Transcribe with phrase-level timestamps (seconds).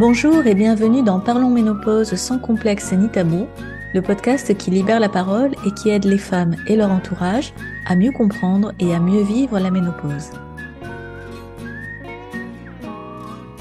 [0.00, 3.46] Bonjour et bienvenue dans Parlons Ménopause sans complexe ni tabou,
[3.92, 7.52] le podcast qui libère la parole et qui aide les femmes et leur entourage
[7.84, 10.30] à mieux comprendre et à mieux vivre la ménopause.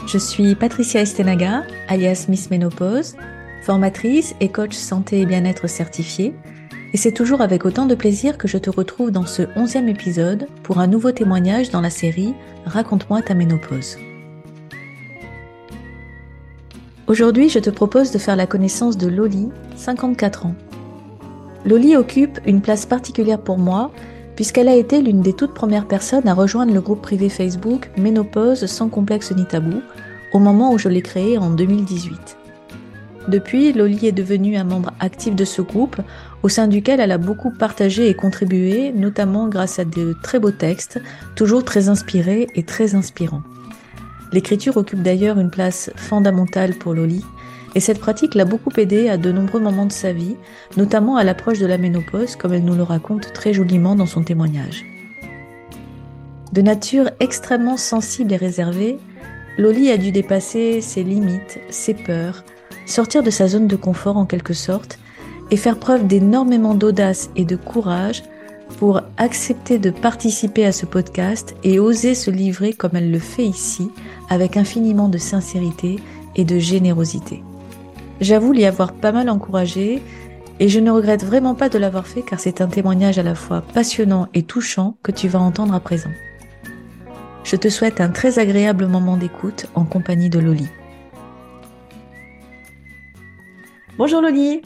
[0.07, 3.18] Je suis Patricia Estenaga, alias Miss Ménopause,
[3.64, 6.34] formatrice et coach santé et bien-être certifiée,
[6.94, 10.48] et c'est toujours avec autant de plaisir que je te retrouve dans ce onzième épisode
[10.64, 12.34] pour un nouveau témoignage dans la série
[12.65, 13.98] Raconte-moi ta ménopause.
[17.10, 20.54] Aujourd'hui, je te propose de faire la connaissance de Loli, 54 ans.
[21.66, 23.90] Loli occupe une place particulière pour moi
[24.36, 28.68] puisqu'elle a été l'une des toutes premières personnes à rejoindre le groupe privé Facebook Ménopause
[28.68, 29.82] sans complexe ni tabou
[30.34, 32.38] au moment où je l'ai créé en 2018.
[33.28, 36.00] Depuis, Loli est devenue un membre actif de ce groupe
[36.44, 40.52] au sein duquel elle a beaucoup partagé et contribué, notamment grâce à de très beaux
[40.52, 41.02] textes,
[41.36, 43.42] toujours très inspirés et très inspirants.
[44.32, 47.26] L'écriture occupe d'ailleurs une place fondamentale pour Loli,
[47.76, 50.36] et cette pratique l'a beaucoup aidée à de nombreux moments de sa vie,
[50.78, 54.24] notamment à l'approche de la ménopause, comme elle nous le raconte très joliment dans son
[54.24, 54.86] témoignage.
[56.52, 58.98] De nature extrêmement sensible et réservée,
[59.58, 62.44] Loli a dû dépasser ses limites, ses peurs,
[62.86, 65.00] sortir de sa zone de confort en quelque sorte,
[65.52, 68.24] et faire preuve d'énormément d'audace et de courage
[68.78, 73.45] pour accepter de participer à ce podcast et oser se livrer comme elle le fait
[73.45, 73.89] ici,
[74.30, 75.98] avec infiniment de sincérité
[76.36, 77.44] et de générosité.
[78.22, 80.02] J'avoue l'y avoir pas mal encouragé
[80.59, 83.36] et je ne regrette vraiment pas de l'avoir fait car c'est un témoignage à la
[83.36, 86.11] fois passionnant et touchant que tu vas entendre à présent.
[87.44, 90.67] Je te souhaite un très agréable moment d'écoute en compagnie de Loli.
[93.98, 94.61] Bonjour Loli.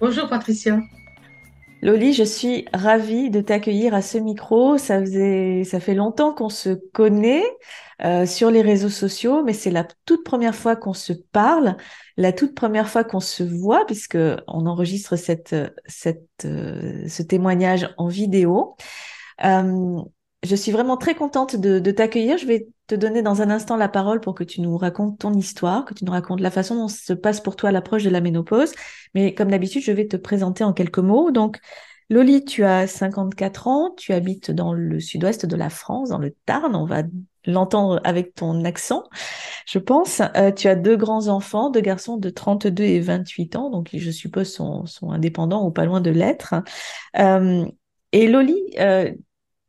[0.00, 0.80] Bonjour Patricia.
[1.80, 4.78] Loli, je suis ravie de t'accueillir à ce micro.
[4.78, 7.44] Ça faisait, ça fait longtemps qu'on se connaît
[8.04, 11.76] euh, sur les réseaux sociaux, mais c'est la toute première fois qu'on se parle,
[12.16, 14.18] la toute première fois qu'on se voit, puisque
[14.48, 15.54] on enregistre cette,
[15.86, 18.76] cette, euh, ce témoignage en vidéo.
[19.44, 20.00] Euh,
[20.44, 22.38] je suis vraiment très contente de, de t'accueillir.
[22.38, 25.32] Je vais te donner dans un instant la parole pour que tu nous racontes ton
[25.34, 28.20] histoire, que tu nous racontes la façon dont se passe pour toi l'approche de la
[28.20, 28.72] ménopause.
[29.14, 31.30] Mais comme d'habitude, je vais te présenter en quelques mots.
[31.30, 31.58] Donc,
[32.10, 36.34] Loli, tu as 54 ans, tu habites dans le sud-ouest de la France, dans le
[36.46, 36.74] Tarn.
[36.74, 37.02] On va
[37.44, 39.04] l'entendre avec ton accent,
[39.66, 40.22] je pense.
[40.36, 44.50] Euh, tu as deux grands-enfants, deux garçons de 32 et 28 ans, donc je suppose
[44.50, 46.54] sont, indépendants ou pas loin de l'être.
[47.18, 47.66] Euh,
[48.12, 49.12] et Loli, euh,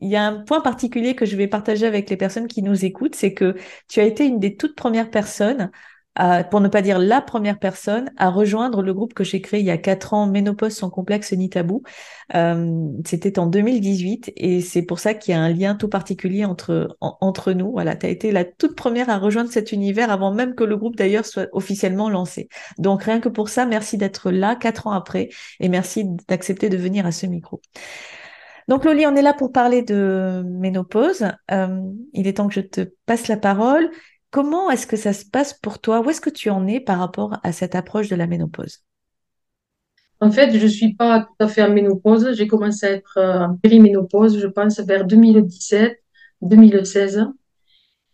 [0.01, 2.85] il y a un point particulier que je vais partager avec les personnes qui nous
[2.85, 3.55] écoutent, c'est que
[3.87, 5.71] tu as été une des toutes premières personnes,
[6.51, 9.65] pour ne pas dire la première personne, à rejoindre le groupe que j'ai créé il
[9.65, 11.83] y a quatre ans, Ménopause sans complexe ni tabou.
[12.35, 16.43] Euh, C'était en 2018 et c'est pour ça qu'il y a un lien tout particulier
[16.43, 17.71] entre, entre nous.
[17.71, 20.75] Voilà, tu as été la toute première à rejoindre cet univers avant même que le
[20.75, 22.49] groupe d'ailleurs soit officiellement lancé.
[22.77, 25.29] Donc rien que pour ça, merci d'être là quatre ans après
[25.61, 27.61] et merci d'accepter de venir à ce micro.
[28.69, 31.25] Donc Loli, on est là pour parler de ménopause.
[31.51, 31.81] Euh,
[32.13, 33.89] il est temps que je te passe la parole.
[34.29, 36.01] Comment est-ce que ça se passe pour toi?
[36.01, 38.83] Où est-ce que tu en es par rapport à cette approche de la ménopause?
[40.21, 42.31] En fait, je ne suis pas tout à fait en ménopause.
[42.33, 45.97] J'ai commencé à être euh, en périménopause, je pense, vers 2017,
[46.43, 47.25] 2016.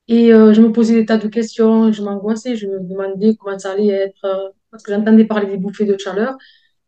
[0.07, 3.59] Et euh, je me posais des tas de questions, je m'angoissais, je me demandais comment
[3.59, 6.37] ça allait être, parce que j'entendais parler des bouffées de chaleur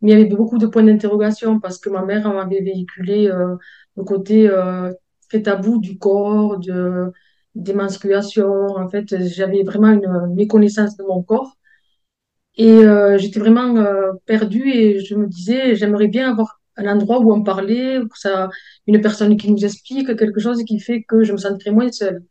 [0.02, 3.56] mais il y avait beaucoup de points d'interrogation parce que ma mère m'avait véhiculé euh,
[3.96, 4.94] le côté euh,
[5.30, 7.12] très tabou du corps, de,
[7.56, 7.74] des.
[7.76, 11.58] En fait, j'avais vraiment une méconnaissance de mon corps.
[12.58, 17.20] Et euh, j'étais vraiment euh, perdue et je me disais, j'aimerais bien avoir un endroit
[17.20, 18.50] où en parler, où ça,
[18.88, 22.24] une personne qui nous explique quelque chose qui fait que je me sentirais moins seule.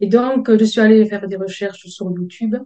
[0.00, 2.56] Et donc, je suis allée faire des recherches sur YouTube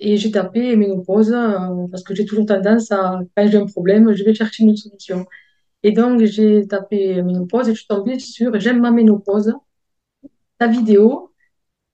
[0.00, 4.14] et j'ai tapé ménopause euh, parce que j'ai toujours tendance à, quand j'ai un problème,
[4.14, 5.26] je vais chercher une solution.
[5.82, 9.54] Et donc, j'ai tapé ménopause et je suis tombée sur J'aime ma ménopause,
[10.58, 11.32] ta vidéo.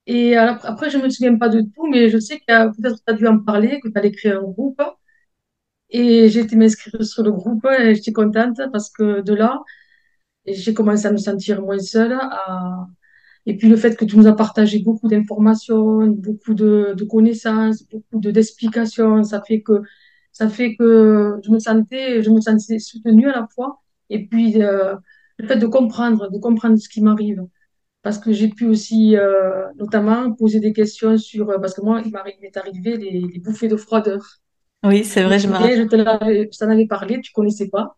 [0.07, 2.45] Et après, je me souviens pas de tout, mais je sais que
[2.75, 4.81] peut-être tu as dû en parler, que tu allais créer un groupe.
[5.89, 9.61] Et j'ai été m'inscrire sur le groupe et j'étais contente parce que de là,
[10.45, 12.87] j'ai commencé à me sentir moins seule, à,
[13.45, 17.83] et puis le fait que tu nous as partagé beaucoup d'informations, beaucoup de, de, connaissances,
[17.83, 19.81] beaucoup de d'explications, ça fait que
[20.31, 23.81] ça fait que je me sentais je me sentais soutenue à la fois.
[24.09, 24.95] Et puis euh,
[25.37, 27.45] le fait de comprendre, de comprendre ce qui m'arrive,
[28.01, 32.11] parce que j'ai pu aussi euh, notamment poser des questions sur parce que moi il
[32.41, 34.21] m'est arrivé les, les, bouffées de froideur.
[34.85, 35.89] Oui, c'est vrai, je me rappelle.
[36.51, 37.97] Je t'en avais parlé, tu connaissais pas.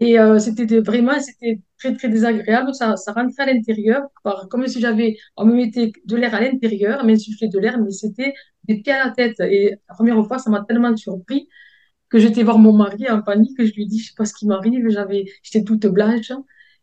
[0.00, 2.72] Et euh, c'était vraiment, c'était très, très désagréable.
[2.74, 4.02] Ça, ça rentrait à l'intérieur,
[4.50, 7.90] comme si j'avais, on me mettait de l'air à l'intérieur, on m'insufflait de l'air, mais
[7.90, 8.32] c'était
[8.64, 9.40] des pieds à la tête.
[9.40, 11.48] Et la première fois, ça m'a tellement surpris
[12.10, 13.56] que j'étais voir mon mari en panique.
[13.64, 14.88] Je lui dit, je sais pas ce qui m'arrive.
[14.90, 16.32] J'avais, j'étais toute blanche.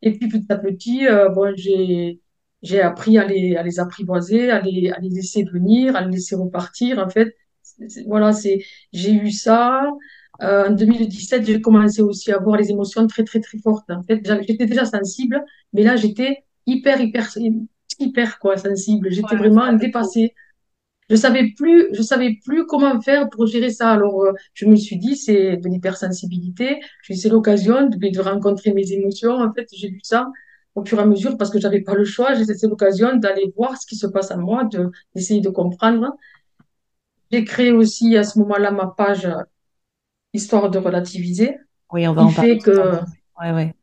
[0.02, 2.22] Et puis petit à petit, euh, bon, j'ai,
[2.62, 6.12] j'ai appris à les, à les apprivoiser, à les, à les laisser venir, à les
[6.12, 7.00] laisser repartir.
[7.00, 7.36] En fait,
[8.08, 8.60] voilà, c'est,
[8.94, 9.84] j'ai eu ça.
[10.42, 13.90] Euh, en 2017, j'ai commencé aussi à avoir les émotions très, très, très fortes.
[13.90, 15.44] En fait, j'étais déjà sensible,
[15.74, 17.30] mais là, j'étais hyper, hyper,
[18.00, 19.12] hyper, quoi, sensible.
[19.12, 20.34] J'étais vraiment dépassée.
[21.10, 23.92] Je savais plus, je savais plus comment faire pour gérer ça.
[23.92, 26.80] Alors, euh, je me suis dit, c'est de l'hypersensibilité.
[27.04, 29.34] C'est l'occasion de, de rencontrer mes émotions.
[29.34, 30.32] En fait, j'ai vu ça
[30.74, 32.34] au fur et à mesure parce que j'avais pas le choix.
[32.34, 36.16] J'ai c'est l'occasion d'aller voir ce qui se passe en moi, de, d'essayer de comprendre.
[37.32, 39.28] J'ai créé aussi à ce moment-là ma page
[40.36, 41.58] Histoire de relativiser,
[41.92, 43.00] Oui, on va qui en fait que.
[43.42, 43.74] Ouais, ouais.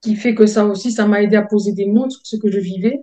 [0.00, 2.50] qui fait que ça aussi, ça m'a aidé à poser des mots sur ce que
[2.50, 3.00] je vivais.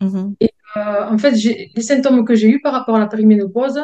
[0.00, 0.34] Mhm.
[0.76, 3.80] Euh, en fait, les symptômes que j'ai eus par rapport à la périménopause,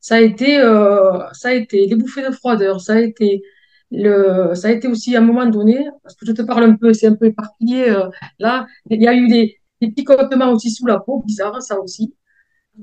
[0.00, 3.42] ça a été, euh, ça a été les bouffées de froideur, ça a été
[3.90, 6.76] le, ça a été aussi à un moment donné, parce que je te parle un
[6.76, 8.08] peu, c'est un peu éparpillé, euh,
[8.38, 12.14] là, il y a eu des, des picotements aussi sous la peau, bizarre, ça aussi.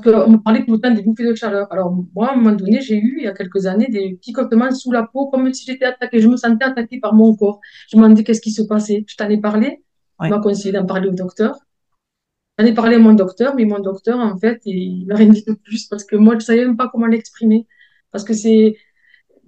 [0.06, 1.72] Euh, on me parlait tout le temps des bouffées de chaleur.
[1.72, 4.72] Alors, moi, à un moment donné, j'ai eu, il y a quelques années, des picotements
[4.72, 6.20] sous la peau, comme si j'étais attaquée.
[6.20, 7.60] Je me sentais attaquée par mon corps.
[7.90, 9.04] Je me demandais qu'est-ce qui se passait.
[9.08, 9.84] Je t'en ai parlé.
[10.20, 10.30] Ouais.
[10.30, 11.58] m'a conseillé d'en parler au docteur.
[12.58, 15.44] J'en ai parlé à mon docteur, mais mon docteur, en fait, il m'a rien dit
[15.46, 17.66] de plus parce que moi, je savais même pas comment l'exprimer.
[18.12, 18.76] Parce que c'est,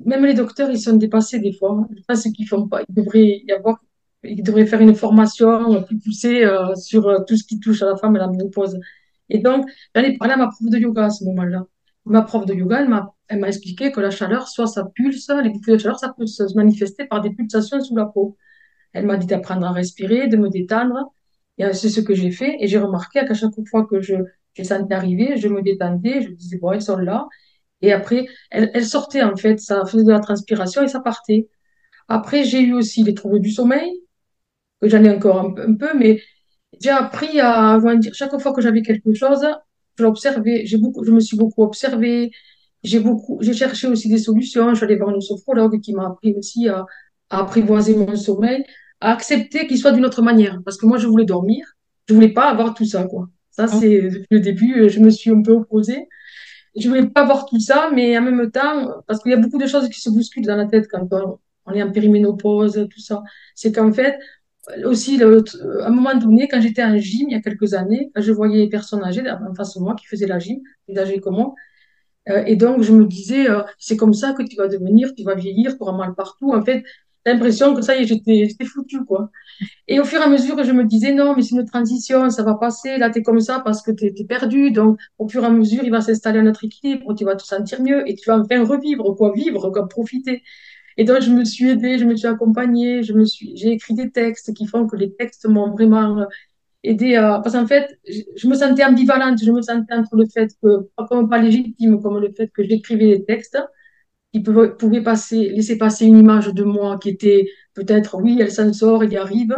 [0.06, 1.88] même les docteurs, ils sont dépassés des fois.
[1.96, 2.82] Je pense qu'ils font pas.
[2.88, 3.84] Il devrait y avoir,
[4.24, 7.88] ils devraient faire une formation plus poussée euh, sur euh, tout ce qui touche à
[7.88, 8.80] la femme et à la ménopause.
[9.32, 11.66] Et donc, j'en ai parlé à ma prof de yoga à ce moment-là.
[12.06, 15.50] Ma prof de yoga, elle m'a, elle expliqué que la chaleur, soit ça pulse, les
[15.50, 18.38] bouffées de chaleur, ça peut se manifester par des pulsations sous la peau.
[18.94, 21.14] Elle m'a dit d'apprendre à respirer, de me détendre.
[21.58, 22.58] Et euh, c'est ce que j'ai fait.
[22.60, 24.16] Et j'ai remarqué qu'à chaque fois que je,
[24.54, 27.28] je sentais arriver, je me détendais, je disais, bon, elles sont là.
[27.82, 29.60] Et après, elles, elles sortaient, en fait.
[29.60, 31.48] Ça faisait de la transpiration et ça partait.
[32.10, 33.92] Après, j'ai eu aussi les troubles du sommeil,
[34.82, 36.22] que j'en ai encore un, un peu, mais
[36.82, 39.46] j'ai appris à, comment dire, chaque fois que j'avais quelque chose,
[39.98, 40.66] je l'observais.
[40.66, 42.32] J'ai beaucoup, je me suis beaucoup observée.
[42.84, 44.70] J'ai beaucoup, j'ai cherché aussi des solutions.
[44.72, 46.86] Je suis allée voir une sophrologue qui m'a appris aussi à,
[47.30, 48.64] à apprivoiser mon sommeil,
[49.00, 50.60] à accepter qu'il soit d'une autre manière.
[50.66, 51.66] Parce que moi, je voulais dormir.
[52.08, 53.30] Je voulais pas avoir tout ça, quoi.
[53.52, 53.70] Ça, Mhm.
[53.80, 56.08] c'est, le début, je me suis un peu opposée.
[56.76, 59.58] Je voulais pas avoir tout ça, mais en même temps, parce qu'il y a beaucoup
[59.58, 63.00] de choses qui se bousculent dans la tête quand on, on est en périménopause, tout
[63.02, 63.22] ça.
[63.56, 64.18] C'est qu'en fait,
[64.86, 65.44] aussi, le-
[65.84, 68.58] à un moment donné, quand j'étais en gym, il y a quelques années, je voyais
[68.60, 71.54] les personnes âgées en face de moi qui faisaient la gym, plus âgées que moi,
[72.30, 75.24] euh, et donc je me disais, euh, c'est comme ça que tu vas devenir, tu
[75.24, 76.54] vas vieillir, tu auras mal partout.
[76.54, 76.84] En fait,
[77.26, 79.32] l'impression que ça y est, j'étais, foutue, quoi.
[79.88, 82.44] Et au fur et à mesure, je me disais, non, mais c'est une transition, ça
[82.44, 84.72] va passer, là, tu es comme ça parce que tu es, perdu.
[84.72, 87.44] Donc, au fur et à mesure, il va s'installer un autre équilibre, tu vas te
[87.44, 90.44] sentir mieux et tu vas enfin revivre, quoi, vivre, quoi, profiter.
[90.98, 93.94] Et donc, je me suis aidée, je me suis accompagnée, je me suis, j'ai écrit
[93.96, 96.26] des textes qui font que les textes m'ont vraiment euh,
[96.84, 100.90] aidée parce qu'en fait, je, me sentais ambivalente, je me sentais entre le fait que,
[100.96, 103.58] pas comme pas légitime, comme le fait que j'écrivais des textes,
[104.34, 108.52] qui pouvaient, pouvaient passer, laisser passer une image de moi qui était peut-être, oui, elle
[108.52, 109.56] s'en sort, elle y arrive,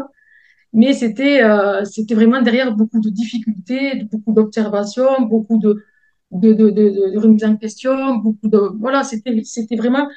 [0.74, 5.84] mais c'était euh, c'était vraiment derrière beaucoup de difficultés, beaucoup d'observations, beaucoup de,
[6.32, 10.08] de, de, de, de remise en question, beaucoup de, voilà, c'était, c'était vraiment,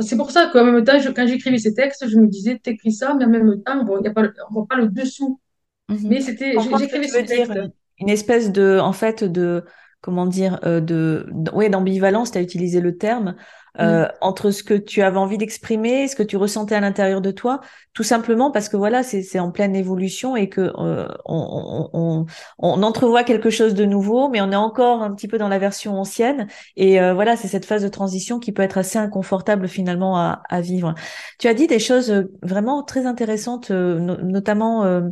[0.00, 2.92] c'est pour ça qu'en même temps, je- quand j'écrivais ces textes, je me disais, t'écris
[2.92, 5.40] ça, mais en même temps, bon, y a pas, on voit pas le dessous.
[5.88, 5.98] Mhm.
[6.08, 7.52] Mais c'était, j'écrivais ces textes.
[7.54, 9.64] Une, une espèce de, en fait, de,
[10.00, 13.34] comment dire, euh, de, ouais, d'ambivalence, tu as utilisé le terme,
[13.80, 14.08] euh, Mm.
[14.22, 17.60] entre ce que tu avais envie d'exprimer, ce que tu ressentais à l'intérieur de toi,
[17.92, 22.26] tout simplement parce que voilà, c'est, c'est en pleine évolution et que euh, on, on,
[22.58, 25.58] on, entrevoit quelque chose de nouveau, mais on est encore un petit peu dans la
[25.58, 26.46] version ancienne.
[26.76, 30.42] Et euh, voilà, c'est cette phase de transition qui peut être assez inconfortable finalement à,
[30.48, 30.94] à vivre.
[31.38, 35.02] Tu as dit des choses euh, vraiment très intéressantes, euh, no- notamment euh,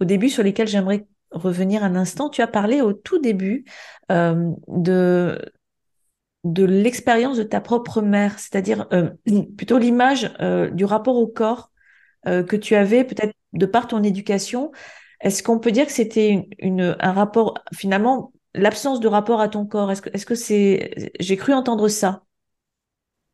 [0.00, 2.28] au début sur lesquelles j'aimerais revenir un instant.
[2.28, 3.64] Tu as parlé au tout début
[4.10, 5.40] euh, de,
[6.44, 9.10] de l'expérience de ta propre mère, c'est-à-dire euh,
[9.56, 11.70] plutôt l'image euh, du rapport au corps
[12.24, 14.70] que tu avais peut-être de par ton éducation.
[15.22, 19.66] Est-ce qu'on peut dire que c'était une, un rapport, finalement, l'absence de rapport à ton
[19.66, 19.90] corps?
[19.90, 22.22] Est-ce que, est-ce c'est, j'ai cru entendre ça?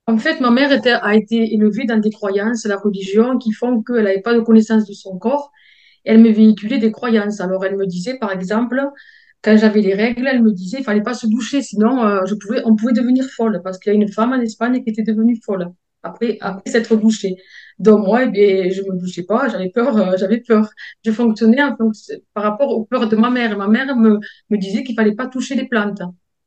[0.06, 3.82] En fait, ma mère était, a été élevée dans des croyances, la religion, qui font
[3.82, 5.52] qu'elle n'avait pas de connaissance de son corps.
[6.08, 7.40] Elle me véhiculait des croyances.
[7.40, 8.82] Alors, elle me disait, par exemple,
[9.42, 12.34] quand j'avais les règles, elle me disait, il fallait pas se doucher, sinon euh, je
[12.34, 15.02] pouvais, on pouvait devenir folle, parce qu'il y a une femme en Espagne qui était
[15.04, 15.68] devenue folle.
[16.02, 17.36] après, après s'être douché.
[17.78, 20.68] Donc moi, eh bien, je me douchais pas, j'avais peur, euh, j'avais peur.
[21.04, 23.56] Je fonctionnais en fonction- par rapport aux peurs de ma mère.
[23.58, 24.18] Ma mère me,
[24.50, 26.00] me disait qu'il fallait pas toucher les plantes.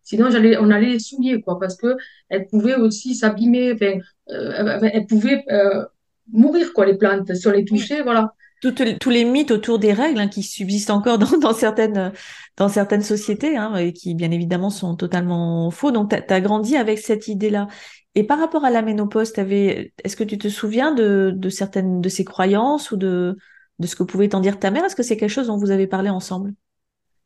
[0.04, 1.96] Sinon, j'allais, on allait les souiller, quoi, parce que
[2.30, 3.94] elles pouvaient aussi s'abîmer, enfin,
[4.32, 5.86] euh, elles elles pouvaient euh,
[6.32, 7.34] mourir, quoi, les plantes.
[7.36, 8.34] Si on les touchait, voilà.
[8.62, 12.14] Toutes- tous les mythes autour des règles hein, qui subsistent encore dans, dans certaines,
[12.58, 15.92] dans certaines sociétés hein, et qui, bien évidemment, sont totalement faux.
[15.92, 17.68] Donc, tu as, grandi avec cette idée-là.
[18.14, 22.10] Et par rapport à la ménopause, est-ce que tu te souviens de, de certaines de
[22.10, 23.38] ces croyances ou de,
[23.80, 24.86] de ce que pouvait t'en dire ta mère?
[24.86, 26.54] Est-ce que c'est quelque chose dont vous avez parlé ensemble?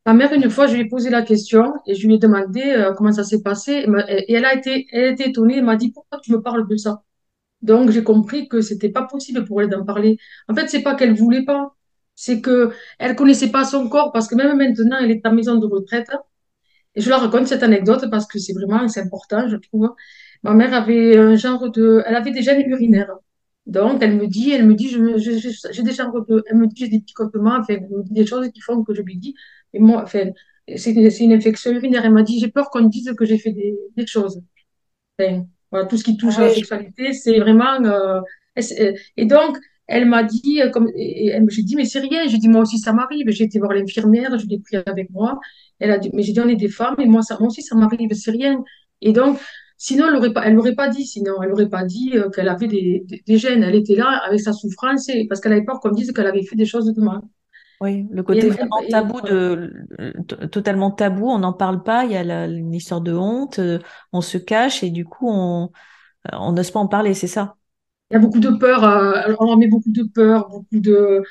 [0.06, 2.62] Ma mère, une fois, je lui ai posé la question et je lui ai demandé
[2.62, 3.84] euh, comment ça s'est passé.
[4.08, 5.58] Et elle a été, elle a été étonnée.
[5.58, 7.02] Elle m'a dit, pourquoi tu me parles de ça?
[7.66, 10.18] Donc, j'ai compris que c'était pas possible pour elle d'en parler.
[10.48, 11.74] En fait, c'est pas qu'elle voulait pas,
[12.14, 15.56] c'est que elle connaissait pas son corps parce que même maintenant, elle est en maison
[15.56, 16.08] de retraite.
[16.94, 19.94] Et je la raconte cette anecdote parce que c'est vraiment, c'est important, je trouve.
[20.42, 23.12] Ma mère avait un genre de, elle avait des gènes urinaires.
[23.66, 26.88] Donc, elle me dit, elle me dit, j'ai des genres de, elle me dit, j'ai
[26.88, 27.76] des picotements, enfin,
[28.10, 29.34] des choses qui font que je lui dis,
[29.72, 30.30] et moi, enfin,
[30.76, 32.04] c'est une, une infection urinaire.
[32.04, 34.40] Elle m'a dit, j'ai peur qu'on dise que j'ai fait des, des choses.
[35.18, 37.82] Enfin, voilà, tout ce qui touche à la sexualité, c'est vraiment.
[37.84, 38.20] euh,
[38.56, 39.56] et, c'est- et donc,
[39.86, 42.26] elle m'a dit, euh, comme, et, et elle- j'ai dit, mais c'est rien.
[42.28, 43.28] J'ai dit, moi aussi, ça m'arrive.
[43.30, 45.38] J'ai été voir l'infirmière, je l'ai pris avec moi.
[45.78, 47.62] Elle a dit, mais j'ai dit, on est des femmes, et moi, ça, moi aussi,
[47.62, 48.62] ça m'arrive, c'est rien.
[49.02, 49.38] Et donc,
[49.76, 52.48] sinon, elle l'aurait pas, elle l'aurait pas dit, sinon, elle n'aurait pas dit euh, qu'elle
[52.48, 53.62] avait des, des, des gènes.
[53.62, 56.42] Elle était là avec sa souffrance, et, parce qu'elle avait peur qu'on dise qu'elle avait
[56.42, 57.20] fait des choses de mal.
[57.80, 59.72] Oui, le côté vraiment et tabou de,
[60.50, 63.78] totalement tabou, on n'en parle pas, il y a la- une histoire de honte, euh,
[64.12, 65.70] on se cache et du coup, on,
[66.32, 67.56] on n'ose pas en parler, c'est ça?
[68.10, 71.22] Il y a beaucoup de peur, euh, on leur met beaucoup de peur, beaucoup de,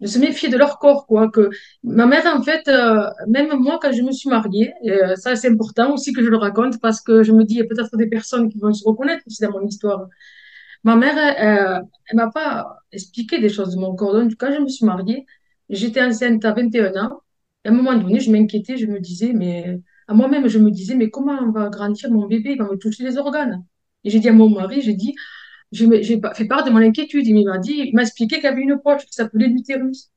[0.00, 1.30] de se méfier de leur corps, quoi.
[1.30, 1.50] Que
[1.84, 5.50] ma mère, en fait, euh, même moi, quand je me suis mariée, euh, ça c'est
[5.50, 7.96] important aussi que je le raconte parce que je me dis, il y a peut-être
[7.96, 10.08] des personnes qui vont se reconnaître aussi dans mon histoire.
[10.84, 14.14] Ma mère, euh, elle m'a pas expliqué des choses de mon corps.
[14.14, 15.26] Donc, quand je me suis mariée,
[15.68, 17.20] j'étais enceinte à 21 ans.
[17.64, 20.70] Et à un moment donné, je m'inquiétais, je me disais, mais à moi-même, je me
[20.70, 22.52] disais, mais comment on va grandir mon bébé?
[22.52, 23.64] Il va me toucher les organes.
[24.04, 25.14] Et j'ai dit à mon mari, j'ai dit,
[25.72, 27.26] j'ai fait part de mon inquiétude.
[27.26, 30.10] Il m'a dit, il m'a expliqué qu'il y avait une poche qui s'appelait l'utérus.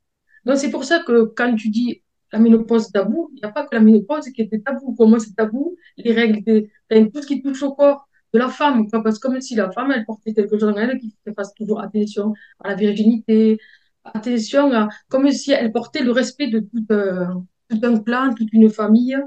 [0.45, 3.65] Donc, c'est pour ça que quand tu dis la ménopause tabou, il n'y a pas
[3.65, 4.95] que la ménopause qui était tabou.
[4.99, 5.77] Moi, c'est tabou.
[5.97, 8.87] Les règles, tout ce qui touche au corps de la femme.
[8.91, 11.79] Parce que comme si la femme, elle portait quelque chose en elle qui fasse toujours
[11.81, 13.57] attention à la virginité,
[14.13, 17.25] attention à, comme si elle portait le respect de tout, euh,
[17.69, 19.17] un clan, toute une famille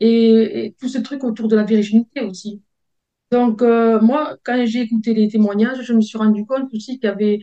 [0.00, 2.62] et, tout ce truc autour de la virginité aussi.
[3.30, 7.08] Donc, euh, moi, quand j'ai écouté les témoignages, je me suis rendu compte aussi qu'il
[7.08, 7.40] y avait,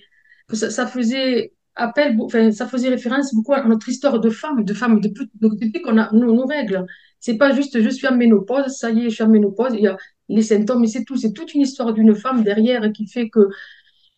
[0.48, 2.18] que ça, faisait appel,
[2.54, 6.12] ça faisait référence beaucoup à notre histoire de femme, de femme, donc, depuis qu'on a
[6.14, 6.86] nos, nos règles.
[7.20, 9.82] C'est pas juste je suis en ménopause, ça y est, je suis en ménopause, il
[9.82, 9.98] y a
[10.30, 11.18] les symptômes, et c'est tout.
[11.18, 13.50] C'est toute une histoire d'une femme derrière qui fait que,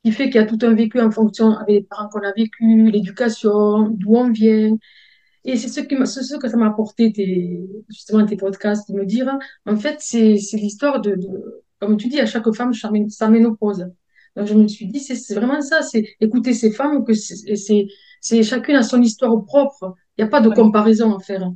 [0.04, 2.32] qui fait qu'il y a tout un vécu en fonction avec les parents qu'on a
[2.34, 4.76] vécu, l'éducation, d'où on vient.
[5.46, 8.92] Et c'est ce, qui m'a- c'est ce que ça m'a apporté, tes, justement, tes podcasts,
[8.92, 9.32] de me dire,
[9.66, 13.10] en fait, c'est c'est l'histoire de, de- comme tu dis, à chaque femme, sa mé-
[13.10, 13.88] sa ménopause.
[14.36, 17.56] Donc, je me suis dit, c'est c'est vraiment ça, c'est écouter ces femmes, que c'est
[17.58, 17.88] c'est-
[18.22, 19.96] c'est chacune a son histoire propre.
[20.18, 21.52] Il n'y a pas de comparaison à faire.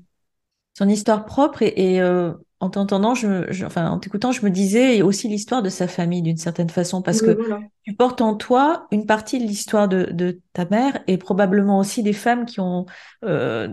[0.78, 5.02] son histoire propre et, et, euh, en t'entendant, je, enfin en t'écoutant, je me disais
[5.04, 7.60] aussi l'histoire de sa famille d'une certaine façon parce Oui, que voilà.
[7.84, 12.02] tu portes en toi une partie de l'histoire de, de ta mère et probablement aussi
[12.04, 12.86] des femmes qui ont
[13.24, 13.68] euh,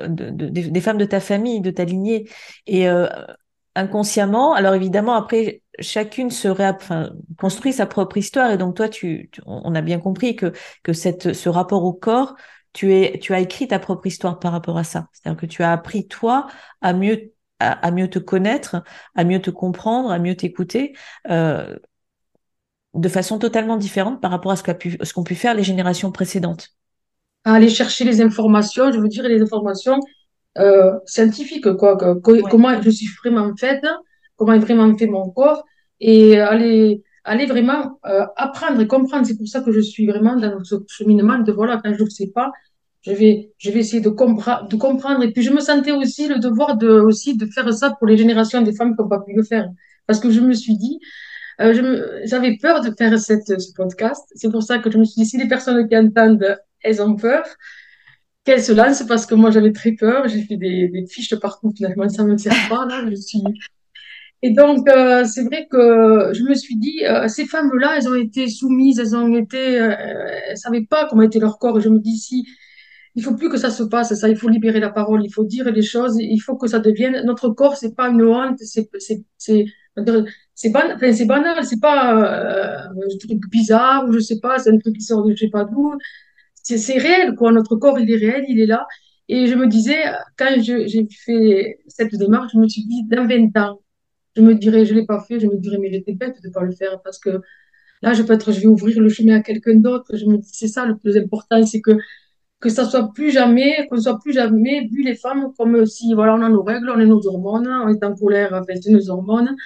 [0.00, 2.28] de- de- des, femmes de ta famille, de ta lignée
[2.66, 3.06] et euh,
[3.74, 4.54] inconsciemment.
[4.54, 9.40] Alors évidemment après chacune se enfin, construit sa propre histoire et donc toi tu, tu-
[9.46, 12.34] on a bien compris que que cette ce rapport au corps
[12.72, 15.08] tu es, tu as écrit ta propre histoire par rapport à ça.
[15.12, 16.46] C'est-à-dire que tu as appris, toi,
[16.80, 18.82] à mieux, à, à mieux te connaître,
[19.14, 20.94] à mieux te comprendre, à mieux t'écouter,
[21.30, 21.76] euh,
[22.94, 25.62] de façon totalement différente par rapport à ce qu'a pu, ce qu'ont pu faire les
[25.62, 26.70] générations précédentes.
[27.44, 29.98] À aller chercher les informations, je veux dire, les informations
[30.58, 32.50] euh, scientifiques, quoi, que- que- Ouais.
[32.50, 33.84] comment je suis vraiment faite,
[34.36, 35.64] comment est vraiment fait mon corps,
[36.00, 39.26] et aller, aller vraiment euh, apprendre et comprendre.
[39.26, 42.10] C'est pour ça que je suis vraiment dans ce cheminement de, voilà, quand je ne
[42.10, 42.52] sais pas,
[43.02, 45.22] je vais, je vais essayer de, compre- de comprendre.
[45.22, 48.16] Et puis, je me sentais aussi le devoir de, aussi de faire ça pour les
[48.16, 49.68] générations des femmes qui n'ont pas pu le faire.
[50.06, 50.98] Parce que je me suis dit,
[51.60, 51.72] euh,
[52.24, 54.24] j'avais peur de faire cette, ce podcast.
[54.34, 57.16] C'est pour ça que je me suis dit, si les personnes qui entendent, elles ont
[57.16, 57.44] peur,
[58.44, 61.72] qu'elle se lance parce que moi j'avais très peur, j'ai fait des, des fiches partout,
[61.76, 63.42] finalement ça ne me sert pas là, je suis...
[64.42, 68.14] Et donc euh, c'est vrai que je me suis dit, euh, ces femmes-là, elles ont
[68.14, 69.94] été soumises, elles ont été, euh,
[70.48, 72.46] elles savaient pas comment était leur corps, je me dis, si,
[73.14, 75.44] il faut plus que ça se passe, ça, il faut libérer la parole, il faut
[75.44, 78.88] dire les choses, il faut que ça devienne, notre corps, c'est pas une honte, c'est,
[78.98, 79.64] c'est, c'est,
[80.54, 84.58] c'est banal, enfin, c'est banal, c'est pas euh, un truc bizarre ou je sais pas,
[84.58, 85.94] c'est un truc qui sort de je sais pas d'où.
[86.62, 87.52] C'est c'est réel, quoi.
[87.52, 88.86] Notre corps, il est réel, il est là.
[89.28, 89.96] Et je me disais,
[90.36, 93.80] quand j'ai fait cette démarche, je me suis dit, dans 20 ans,
[94.36, 96.62] je me dirais, je l'ai pas fait, je me dirais, mais j'étais bête de pas
[96.62, 97.40] le faire parce que
[98.02, 100.16] là, je peux être, je vais ouvrir le chemin à quelqu'un d'autre.
[100.16, 101.92] Je me dis, c'est ça le plus important, c'est que
[102.60, 106.34] que ça soit plus jamais, qu'on soit plus jamais vu les femmes comme si, voilà,
[106.34, 109.08] on a nos règles, on a nos hormones, on est en colère, enfin, c'est nos
[109.10, 109.56] hormones.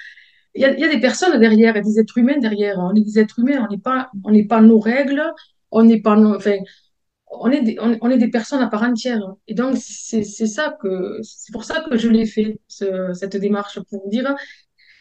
[0.55, 2.79] Il y a, des personnes derrière, des êtres humains derrière.
[2.79, 4.09] On est des êtres humains, on n'est pas,
[4.49, 5.21] pas nos règles,
[5.71, 6.57] on n'est pas nos, enfin,
[7.27, 9.21] on est des, on, est des personnes à part entière.
[9.47, 13.79] Et donc, c'est, ça que, c'est pour ça que je l'ai fait, ce- cette démarche,
[13.89, 14.33] pour dire,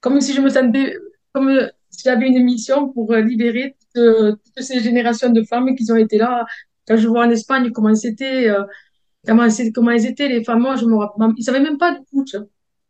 [0.03, 0.97] comme si je me sentais,
[1.33, 1.51] comme
[1.91, 6.19] si j'avais une mission pour euh, libérer toutes ces générations de femmes qui ont été
[6.19, 6.45] là.
[6.87, 8.65] Quand je vois en Espagne comment c'était, euh,
[9.27, 12.01] comment, comment elles étaient, les femmes, moi, je me rappelle, ils savaient même pas de
[12.11, 12.37] couche.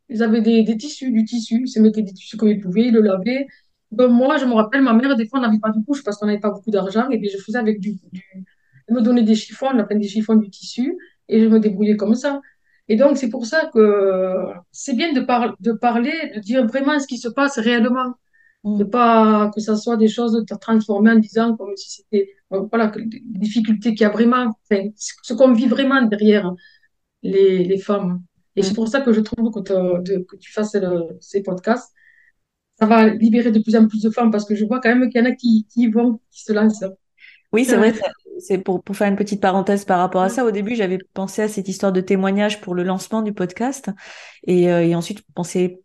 [0.09, 2.87] Ils avaient des, des tissus, du tissu, ils se mettaient des tissus comme ils pouvaient,
[2.87, 3.47] ils le lavaient.
[3.91, 6.17] Donc, moi, je me rappelle, ma mère, des fois, on n'avait pas de couche parce
[6.17, 8.23] qu'on n'avait pas beaucoup d'argent, et bien, je faisais avec du, du,
[8.87, 10.97] elle me donnait des chiffons, on appelle des chiffons du tissu,
[11.27, 12.41] et je me débrouillais comme ça.
[12.87, 17.17] Et donc, c'est pour ça que c'est bien de parler, de dire vraiment ce qui
[17.17, 18.13] se passe réellement
[18.73, 22.91] de Mm, pas que ça soit des choses transformées en disant comme si c'était voilà
[22.97, 26.53] les difficultés qu'il y a vraiment enfin, ce qu'on vit vraiment derrière
[27.23, 28.23] les, les femmes.
[28.55, 28.75] Et c'est mm.
[28.75, 31.93] pour ça que je trouve que, te- de- que tu fasses le- ces podcasts.
[32.79, 35.09] Ça va libérer de plus en plus de femmes parce que je vois quand même
[35.09, 36.85] qu'il y en a qui, qui vont qui se lancent.
[37.53, 37.93] Oui, c'est Euh, vrai,
[38.39, 40.45] c'est pour, pour faire une petite parenthèse par rapport à ça.
[40.45, 43.89] Au début, j'avais pensé à cette histoire de témoignage pour le lancement du podcast.
[44.45, 45.81] Et, euh, et ensuite pensé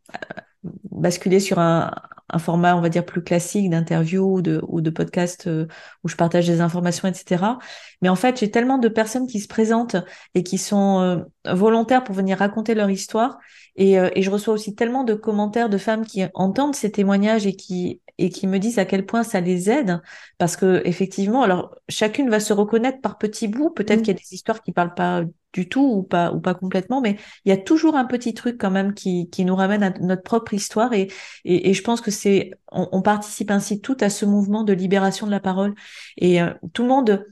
[0.91, 1.91] basculer sur un,
[2.33, 5.67] un format, on va dire, plus classique d'interview ou de, ou de podcast euh,
[6.05, 7.59] où je partage des informations, etc.
[8.03, 9.97] Mais en fait, j'ai tellement de personnes qui se présentent
[10.35, 13.39] et qui sont euh, volontaires pour venir raconter leur histoire.
[13.77, 17.47] Et, euh, et je reçois aussi tellement de commentaires de femmes qui entendent ces témoignages
[17.47, 20.01] et qui, et qui me disent à quel point ça les aide.
[20.39, 23.71] Parce que, effectivement, alors, chacune va se reconnaître par petits bouts.
[23.71, 26.41] Peut-être mm, qu'il y a des histoires qui parlent pas du tout ou pas, ou
[26.41, 29.57] pas complètement, mais il y a toujours un petit truc quand même qui, qui nous
[29.57, 31.09] ramène à notre propre histoire et,
[31.45, 35.31] et, je pense que c'est on, participe ainsi tout à ce mouvement de libération de
[35.33, 35.75] la parole
[36.17, 37.27] et euh, tout le monde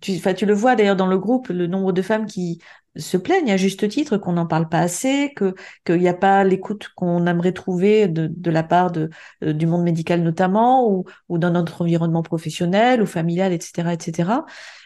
[0.00, 2.60] tu, tu le vois d'ailleurs dans le groupe le nombre de femmes qui
[2.96, 5.54] se plaignent à juste titre qu'on n'en parle pas assez que
[5.84, 9.10] qu'il n'y a pas l'écoute qu'on aimerait trouver de, de la part de,
[9.44, 14.30] euh, du monde médical notamment ou, ou dans notre environnement professionnel ou familial etc etc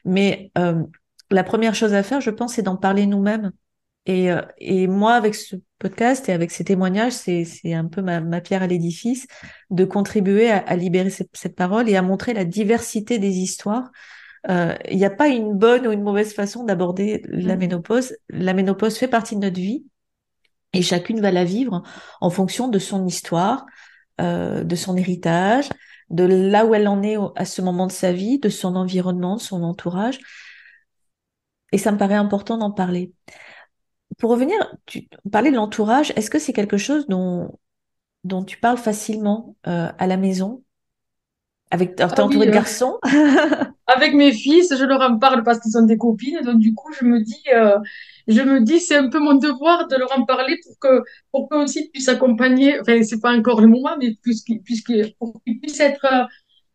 [0.05, 0.83] mais euh,
[1.31, 3.53] la première chose à faire, je pense, c'est d'en parler nous-mêmes.
[4.07, 8.21] Et, euh, et moi, avec ce podcast et avec ces témoignages, c'est, un peu ma,
[8.21, 9.27] ma pierre à l'édifice
[9.71, 13.91] de contribuer à, à libérer cette, cette, parole et à montrer la diversité des histoires.
[14.51, 18.17] Euh, Il n'y a pas une bonne ou une mauvaise façon d'aborder la mm, ménopause.
[18.29, 19.87] La ménopause fait partie de notre vie
[20.75, 21.83] et chacune va la vivre
[22.21, 23.65] en fonction de son histoire,
[24.21, 25.71] euh, de son héritage,
[26.11, 29.37] de là où elle en est à ce moment de sa vie, de son environnement,
[29.37, 30.21] de son entourage.
[31.75, 33.11] Et ça me paraît important d'en parler.
[34.19, 34.57] Pour revenir,
[34.87, 37.59] tu parlais de l'entourage, est-ce que c'est quelque chose dont,
[38.23, 40.63] dont tu parles facilement euh, à la maison?
[41.73, 43.01] Avec, t'es ah entouré oui de euh, garçons?
[43.89, 46.43] avec mes fils, je leur en parle parce qu'ils sont des copines.
[46.45, 47.77] Donc, du coup, je me dis, euh,
[48.29, 51.49] je me dis, c'est un peu mon devoir de leur en parler pour que, pour
[51.49, 52.79] qu'eux aussi puissent accompagner.
[52.79, 54.63] Enfin, c'est pas encore le moment, mais puisqu'ils,
[55.19, 56.29] pour qu'ils puissent être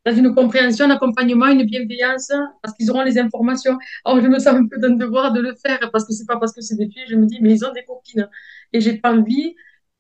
[0.10, 3.78] dans une compréhension, un accompagnement, une bienveillance, parce qu'ils auront les informations.
[4.06, 6.38] Alors, je me sens un peu d'un devoir de le faire parce que c'est pas
[6.38, 8.28] parce que c'est des filles, je me dis, mais ils ont des copines.
[8.74, 9.56] Et j'ai pas envie,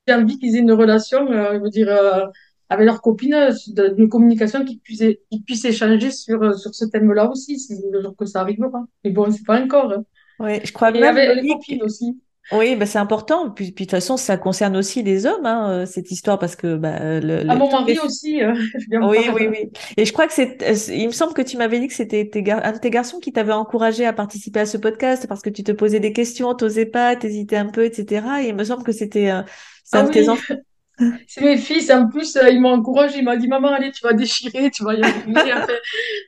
[0.08, 2.26] j'ai envie qu'ils aient une relation, euh, je veux dire, euh,
[2.69, 3.50] avec leurs copines,
[3.95, 7.58] d'une communication qui puisse, qui puisse échanger sur, euh, sur ce thème-là aussi,
[7.91, 8.86] le jour que ça arrivera.
[9.04, 9.91] Mais bon, c'est pas encore.
[9.93, 10.06] hein.
[10.39, 12.19] Oui, je crois Et même, avec les copines aussi.
[12.52, 13.52] Oui, bah, c'est important.
[13.52, 16.56] Puis, puis de toute façon, ça concerne aussi les hommes, hein, euh, cette histoire, parce
[16.56, 18.54] que bah, le, À le- mon mari aussi, euh,
[18.92, 19.72] je en Oui, oui, oui.
[19.96, 22.28] Et je crois que c'est, euh, il me semble que tu m'avais dit que c'était
[22.30, 25.42] tes gar- un de tes garçons qui t'avait encouragé à participer à ce podcast parce
[25.42, 28.44] que tu te posais des questions, t'osais pas, t'hésitais un peu, etc.
[28.44, 29.42] Et il me semble que c'était euh,
[29.86, 30.44] c'est Ah un de tes oui, enfants.
[31.28, 31.90] c'est mes fils.
[31.92, 33.20] En plus, euh, ils m'ont encouragé.
[33.20, 35.42] Il m'a dit, maman, allez, tu vas déchirer, tu vas y arriver.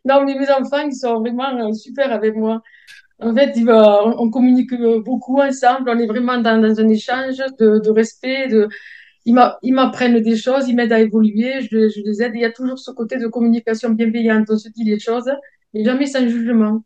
[0.06, 2.62] Non, mais mes enfants, ils sont vraiment euh, super avec moi.
[3.22, 5.90] En fait, on, communique euh, beaucoup ensemble.
[5.90, 8.48] On est vraiment dans, dans un échange de, respect.
[9.26, 12.34] Ils m'a- ils m'apprennent des choses, ils m'aident à évoluer, je, je les aide.
[12.36, 14.48] Il y a toujours ce côté de communication bienveillante.
[14.52, 15.32] On se dit les choses,
[15.74, 16.84] mais jamais sans jugement.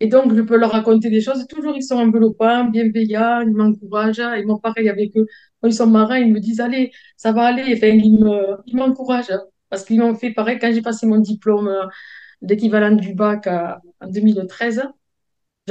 [0.00, 1.46] Et donc, je peux leur raconter des choses.
[1.48, 4.22] Toujours, ils sont enveloppants, bienveillants, ils m'encouragent.
[4.38, 5.26] Ils m'ont pareil avec eux.
[5.62, 7.74] Quand ils sont marrants, ils me disent, allez, ça va aller.
[7.76, 9.32] Enfin, ils me, ils m'encouragent.
[9.70, 11.86] Parce qu'ils m'ont fait pareil quand j'ai passé mon diplôme euh,
[12.42, 14.82] d'équivalent du bac à- en 2013.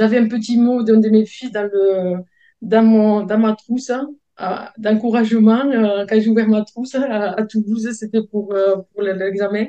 [0.00, 2.16] J'avais un petit mot d'un de mes fils dans le,
[2.62, 3.90] dans mon, dans ma trousse.
[3.90, 9.02] à- d'encouragement euh, quand j'ai ouvert ma trousse à, à Toulouse, c'était pour, euh, pour
[9.02, 9.66] l'examen.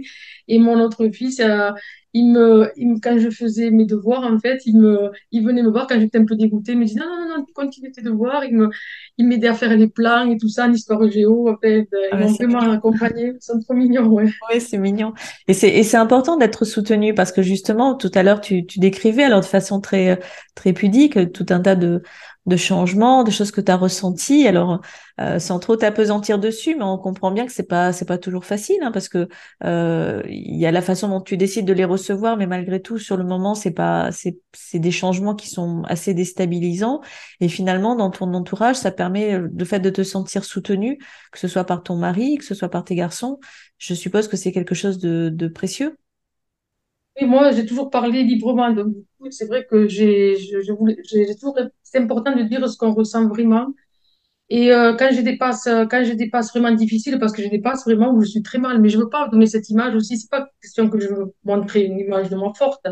[0.48, 1.72] Et mon autre fils, euh,
[2.14, 5.64] il me, il me- quand je faisais mes devoirs, en fait, il me, il venait
[5.64, 8.02] me voir quand j'étais un peu dégoûtée, il me dit non, non, non, continues tes
[8.02, 8.44] devoirs.
[8.46, 8.70] Il me,
[9.18, 11.50] il m'aidait à faire les plans et tout ça, en histoire géo.
[11.50, 12.72] En fait, ils Ah ouais, m'ont vraiment mignon.
[12.72, 13.34] accompagnée.
[13.36, 14.30] Ils sont trop mignons, ouais.
[14.52, 15.14] Oui, c'est mignon.
[15.48, 18.80] Et c'est et c'est important d'être soutenu parce que justement, tout à l'heure, tu, tu
[18.80, 20.20] décrivais alors de façon très
[20.56, 22.02] très pudique tout un tas de
[22.46, 24.48] de changements, de choses que tu as ressenties.
[24.48, 24.82] Alors,
[25.20, 28.46] euh, sans trop t'apesantir dessus, mais on comprend bien que c'est pas c'est pas toujours
[28.46, 29.28] facile hein, parce que
[29.64, 32.98] euh, il y a la façon dont tu décides de les recevoir, mais malgré tout,
[32.98, 37.02] sur le moment, c'est pas c'est c'est des changements qui sont assez déstabilisants.
[37.42, 40.98] Et finalement, dans ton entourage, ça permet euh, le fait de te sentir soutenu,
[41.32, 43.40] que ce soit par ton mari, que ce soit par tes garçons
[43.78, 45.98] je suppose que c'est quelque chose de, de précieux.
[47.18, 48.72] Et moi, j'ai toujours parlé librement.
[48.74, 48.96] Donc,
[49.30, 50.36] c'est vrai que j'ai,
[51.40, 53.74] toujours, c'est important de dire ce qu'on ressent vraiment.
[54.50, 57.86] Et euh, quand je dépasse, euh, quand je dépasse vraiment difficile, parce que je dépasse
[57.86, 60.18] vraiment où je suis très mal, mais je veux pas donner cette image aussi.
[60.18, 62.86] C'est pas question que je veux montrer une image de moi forte,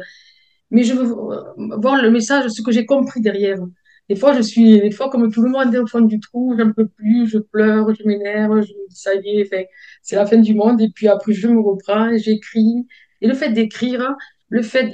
[0.72, 3.60] mais je veux euh, voir le message, ce que j'ai compris derrière.
[4.08, 6.72] Des fois, je suis, des fois, comme tout le monde, au fond du trou, j'en
[6.72, 9.70] peux plus, je pleure, je m'énerve, je ça y est,
[10.02, 10.82] c'est la fin du monde.
[10.82, 12.88] Et puis après, je me reprends, j'écris.
[13.22, 14.16] Et le fait d'écrire,
[14.50, 14.94] le fait,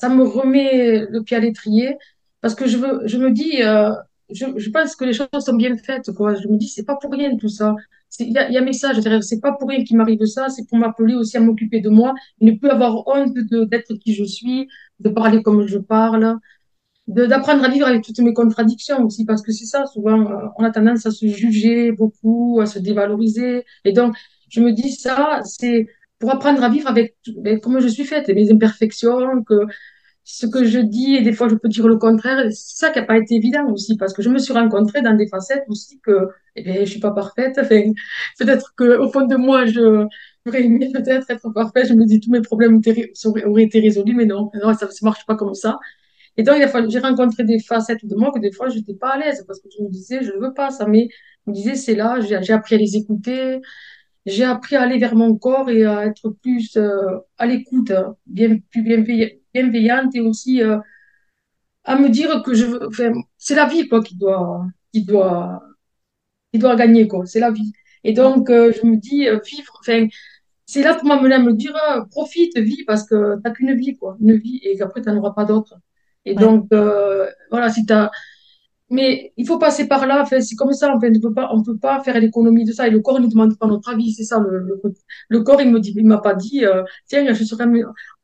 [0.00, 1.96] ça me remet le pied à l'étrier,
[2.40, 3.90] parce que je veux, je me dis, euh,
[4.30, 6.34] je, pense que les choses sont bien faites, quoi.
[6.34, 7.74] Je me dis, c'est pas pour rien tout ça.
[8.18, 10.78] Il y a, un message derrière, c'est pas pour rien qu'il m'arrive ça, c'est pour
[10.78, 14.68] m'appeler aussi à m'occuper de moi, ne plus avoir honte d'être qui je suis,
[15.00, 16.38] de parler comme je parle,
[17.06, 20.64] d'apprendre à vivre avec toutes mes contradictions aussi, parce que c'est ça, souvent, euh, on
[20.64, 23.64] a tendance à se juger beaucoup, à se dévaloriser.
[23.84, 24.16] Et donc,
[24.48, 25.86] je me dis ça, c'est
[26.18, 29.66] pour apprendre à vivre avec, avec comment je suis faite, mes imperfections, que
[30.24, 32.44] ce que je dis, et des fois je peux dire le contraire.
[32.50, 35.14] C'est ça qui n'a pas été évident aussi, parce que je me suis rencontrée dans
[35.14, 37.58] des facettes aussi que, eh bien, je suis pas parfaite.
[37.60, 37.82] Enfin,
[38.38, 40.06] peut-être que au fond de moi, je
[40.46, 41.88] j'aurais aimé peut-être être parfaite.
[41.88, 42.80] Je me dis tous mes problèmes
[43.46, 45.78] auraient, été résolus, mais non, non, ça ne marche pas comme ça.
[46.36, 46.56] Et donc,
[46.88, 49.60] j'ai rencontré des facettes de moi que des fois, je n'étais pas à l'aise parce
[49.60, 50.86] que je me disais, je ne veux pas ça.
[50.86, 51.08] Mais
[51.46, 53.60] je me disais, c'est là, j'ai appris à les écouter,
[54.26, 58.16] j'ai appris à aller vers mon corps et à être plus euh, à l'écoute, hein,
[58.26, 60.78] bien plus bienveilla- bienveillante et aussi euh,
[61.84, 65.62] à me dire que je veux, enfin, c'est la vie quoi qui doit, qui doit,
[66.52, 67.72] qui doit gagner quoi, c'est la vie.
[68.04, 70.06] Et donc euh, je me dis vivre, enfin,
[70.66, 73.96] c'est là pour m'amener à me dire euh, profite, vis parce que t'as qu'une vie
[73.96, 75.76] quoi, une vie et qu'après t'en auras pas d'autre.
[76.26, 76.44] Et Ouais.
[76.44, 76.68] donc
[77.50, 78.10] voilà, si t'as
[78.90, 80.22] mais il faut passer par là.
[80.22, 80.92] Enfin, c'est comme ça.
[80.94, 82.88] On peut pas, on peut pas faire l'économie de ça.
[82.88, 84.12] Et le corps ne demande pas notre avis.
[84.12, 84.80] C'est ça le, le,
[85.28, 85.60] le corps.
[85.62, 87.64] Il me dit, il m'a pas dit, euh, tiens, je serai,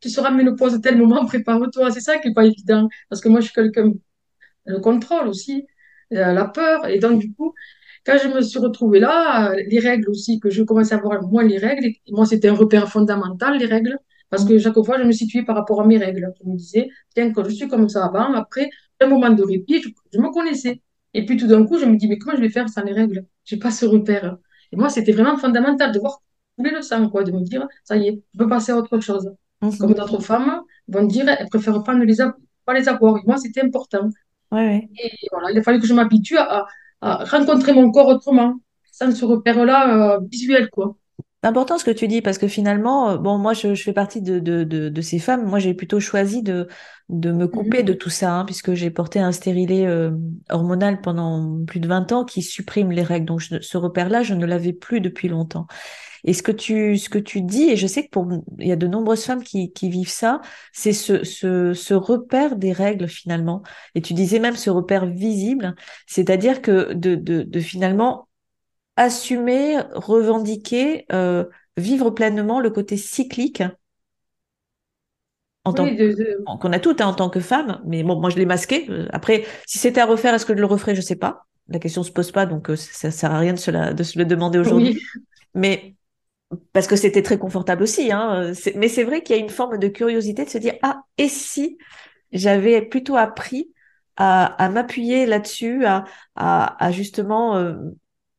[0.00, 1.90] tu seras ménopause tel moment, prépare-toi.
[1.92, 2.88] C'est ça qui est pas évident.
[3.08, 3.92] Parce que moi, je suis quelqu'un,
[4.64, 5.66] le contrôle aussi,
[6.12, 6.86] euh, la peur.
[6.88, 7.54] Et donc, du coup,
[8.04, 11.44] quand je me suis retrouvée là, les règles aussi, que je commençais à voir moins
[11.44, 13.98] les règles, et moi, c'était un repère fondamental, les règles,
[14.30, 16.32] parce que chaque fois, je me situais par rapport à mes règles.
[16.42, 19.82] Je me disais, tiens, quand je suis comme ça avant, après, un moment de répit,
[19.82, 20.82] je, je me connaissais.
[21.14, 22.92] Et puis tout d'un coup, je me dis, mais comment je vais faire sans les
[22.92, 23.26] règles?
[23.44, 24.36] J'ai pas ce repère.
[24.72, 26.20] Et moi, c'était vraiment fondamental de voir
[26.56, 29.00] couler le sang, quoi, de me dire, ça y est, je peux passer à autre
[29.00, 29.30] chose.
[29.78, 29.94] Comme Mhm.
[29.94, 33.16] d'autres femmes vont dire, elles préfèrent pas ne les, a- pas les avoir.
[33.18, 34.08] Et moi, c'était important.
[34.50, 34.90] Ouais, ouais.
[34.98, 36.66] Et voilà, il a fallu que je m'habitue à,
[37.00, 38.60] à rencontrer mon corps autrement,
[38.92, 40.96] sans ce repère-là euh, visuel, quoi.
[41.46, 43.92] C'est important ce que tu dis parce que finalement, euh, bon, moi je, je fais
[43.92, 45.46] partie de, de, de, de ces femmes.
[45.46, 46.66] Moi j'ai plutôt choisi de,
[47.08, 47.84] de me couper Mhm.
[47.84, 50.10] de tout ça hein, puisque j'ai porté un stérilet euh,
[50.50, 53.26] hormonal pendant plus de 20 ans qui supprime les règles.
[53.26, 55.68] Donc je- ce repère-là, je ne l'avais plus depuis longtemps.
[56.24, 58.28] Et ce que tu, ce que tu dis, et je sais que pour,
[58.58, 60.40] il y a de nombreuses femmes qui, qui vivent ça,
[60.72, 63.62] c'est ce, ce, ce repère des règles finalement.
[63.94, 65.74] Et tu disais même ce repère visible,
[66.06, 68.25] c'est-à-dire que de, de, de finalement
[68.96, 71.44] assumer, revendiquer, euh,
[71.76, 73.62] vivre pleinement le côté cyclique
[75.64, 77.80] en tant Oui, de- qu'on a toutes hein, en tant que femme.
[77.86, 78.86] Mais bon, moi je l'ai masqué.
[78.90, 80.94] Euh, Après, si c'était à refaire, est-ce que je le referais?
[80.94, 81.46] Je sais pas.
[81.68, 84.02] La question se pose pas, donc euh, ça sert à rien de se, la- de
[84.04, 85.00] se le demander oui, aujourd'hui.
[85.54, 85.96] Mais
[86.72, 88.12] parce que c'était très confortable aussi.
[88.12, 88.52] Hein.
[88.76, 91.28] Mais c'est vrai qu'il y a une forme de curiosité de se dire, ah, et
[91.28, 91.78] si
[92.32, 93.72] j'avais plutôt appris
[94.16, 96.04] à, à m'appuyer là-dessus, à,
[96.36, 97.74] à, à justement euh,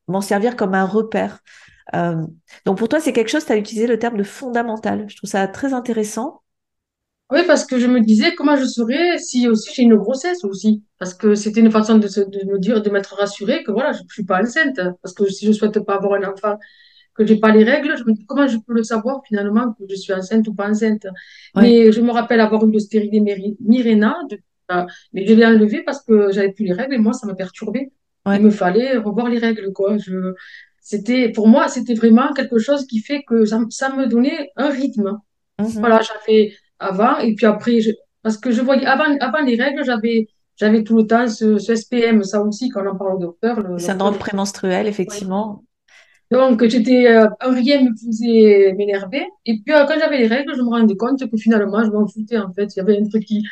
[0.08, 1.40] m'en servir comme un repère.
[1.94, 2.16] Euh,
[2.66, 5.06] donc pour toi, c'est quelque chose, tu as utilisé le terme de fondamental.
[5.08, 6.42] Je trouve ça très intéressant.
[7.30, 10.82] oui, parce que je me disais comment je serais si aussi j'ai une grossesse aussi?
[10.98, 13.92] Parce que c'était une façon de, se, de me dire, de m'être rassurée que voilà,
[13.92, 14.80] je ne suis pas enceinte.
[15.02, 16.56] Parce que si je souhaite pas avoir un enfant,
[17.14, 19.84] que j'ai pas les règles, je me dis comment je peux le savoir finalement que
[19.90, 21.06] je suis enceinte ou pas enceinte?
[21.56, 23.20] Mais je me rappelle avoir eu le stérilet
[23.60, 24.38] Mirena, de-
[24.72, 27.34] euh, mais je l'ai enlevé parce que j'avais plus les règles et moi, ça me
[28.32, 29.96] il me fallait revoir les règles, quoi.
[29.98, 30.34] Je,
[30.80, 34.70] c'était, pour moi, c'était vraiment quelque chose qui fait que ça, ça me donnait un
[34.70, 35.18] rythme.
[35.58, 35.66] Mhm.
[35.80, 37.90] Voilà, j'avais avant, et puis après, je,
[38.22, 41.74] parce que je voyais, avant, avant les règles, j'avais, j'avais tout le temps ce, ce
[41.74, 43.60] SPM, ça aussi, quand on en parle au docteur.
[43.60, 45.64] Le, Syndrome docteur, prémenstruel, effectivement.
[46.30, 49.24] Donc, j'étais, euh, rien me faisait m'énerver.
[49.46, 52.06] Et puis, euh, quand j'avais les règles, je me rendais compte que finalement, je m'en
[52.06, 52.74] foutais, en fait.
[52.76, 53.42] Il y avait un truc qui,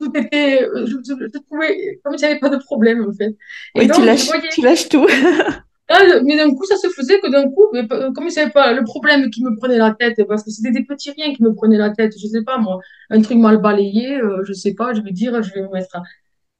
[0.00, 3.12] tout était, euh, je, je, je trouvais comme s'il n'y avait pas de problème, en
[3.12, 3.36] fait.
[3.76, 5.06] Et Oui, donc, je lâches, voyais, tu lâches tout.
[5.88, 8.50] ah, le- mais d'un coup, ça se faisait que d'un coup, mais, comme il savait
[8.50, 11.42] pas le problème qui me prenait la tête, parce que c'était des petits riens qui
[11.42, 12.78] me prenaient la tête, je sais pas, moi,
[13.10, 15.96] un truc mal balayé, euh, je sais pas, je vais dire, je vais me mettre,
[15.96, 16.02] à-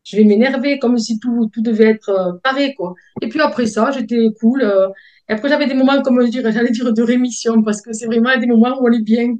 [0.04, 2.94] je vais m'énerver comme si tout, tout devait être euh, paré, quoi.
[3.22, 4.62] Et puis après ça, j'étais cool.
[4.62, 4.88] euh,
[5.28, 8.06] et après, j'avais des moments, comme je dirais, j'allais dire de rémission, parce que c'est
[8.06, 9.36] vraiment des moments où on est bien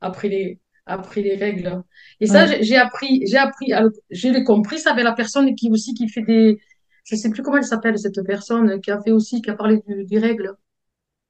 [0.00, 1.82] après les, après les règles.
[2.20, 2.62] Et ça, Ouais.
[2.62, 6.22] j'ai appris, j'ai appris, le- j'ai compris ça avec la personne qui aussi, qui fait
[6.22, 6.60] des,
[7.04, 9.80] je sais plus comment elle s'appelle, cette personne, qui a fait aussi, qui a parlé
[9.86, 10.54] du- des règles.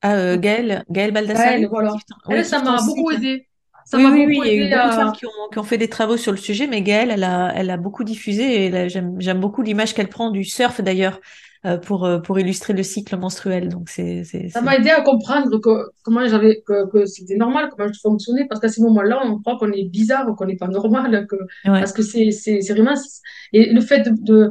[0.03, 1.94] Ah, euh, Gaëlle, Gaëlle Elle, Baldassarri, voilà.
[2.31, 3.46] Elle, ça m'a beaucoup aidé.
[3.90, 5.31] Ça Oui, m'a oui, oui, il y a eu beaucoup de femmes à, qui ont,
[5.53, 8.05] qui ont fait des travaux sur le sujet, mais Gaëlle, elle a, elle a beaucoup
[8.05, 11.20] diffusé et j'aime, beaucoup l'image qu'elle prend du surf d'ailleurs
[11.66, 13.68] euh, pour, euh, pour illustrer le cycle menstruel.
[13.68, 17.92] Donc c'est, ça m'a aidé à comprendre que, comment j'avais, que, que c'était normal, comment
[17.92, 21.26] je fonctionnais, parce qu'à ces moments-là, on croit qu'on est bizarre, qu'on n'est pas normal,
[21.26, 21.81] que, Ouais.
[21.81, 22.94] parce que c'est, c'est, c'est vraiment,
[23.53, 24.50] et le fait de, de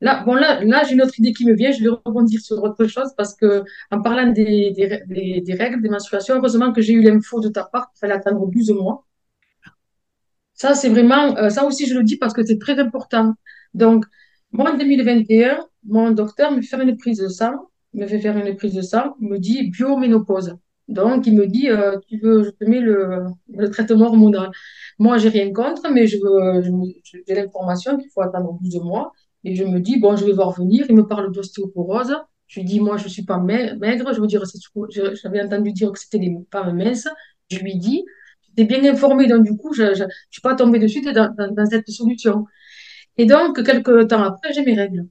[0.00, 2.62] là, bon, là, là, j'ai une autre idée qui me vient, je vais rebondir sur
[2.62, 6.92] autre chose, parce que, en parlant des, des, des, règles, des menstruations, heureusement que j'ai
[6.94, 9.06] eu l'info de ta part qu'il fallait attendre 12 mois.
[10.54, 13.34] Ça, c'est vraiment, euh, ça aussi, je le dis parce que c'est très important.
[13.74, 14.04] Donc,
[14.52, 17.52] moi, en 2021, mon docteur me fait une prise de sang,
[17.94, 20.56] me fait faire une prise de sang, me dit bioménopause.
[20.88, 24.50] Donc, il me dit, euh, tu veux, je te mets le, le traitement hormonal.
[24.98, 26.62] Moi, j'ai rien contre, mais je veux,
[27.26, 29.12] j'ai l'information qu'il faut attendre 12 mois.
[29.46, 30.86] Et je me dis, bon, je vais voir venir.
[30.90, 32.14] Il me parle d'ostéoporose.
[32.48, 34.12] Je lui dis, moi, je suis pas mai- maigre.
[34.14, 34.42] Je veux dire,
[35.22, 37.08] j'avais entendu dire que c'était les femmes minces.
[37.50, 38.04] Je lui dis,
[38.48, 41.52] j'étais bien informée, donc du coup, je, je suis pas tombée de suite dans, dans,
[41.52, 42.46] dans cette solution.
[43.18, 45.06] Et donc, quelques temps après, j'ai mes règles.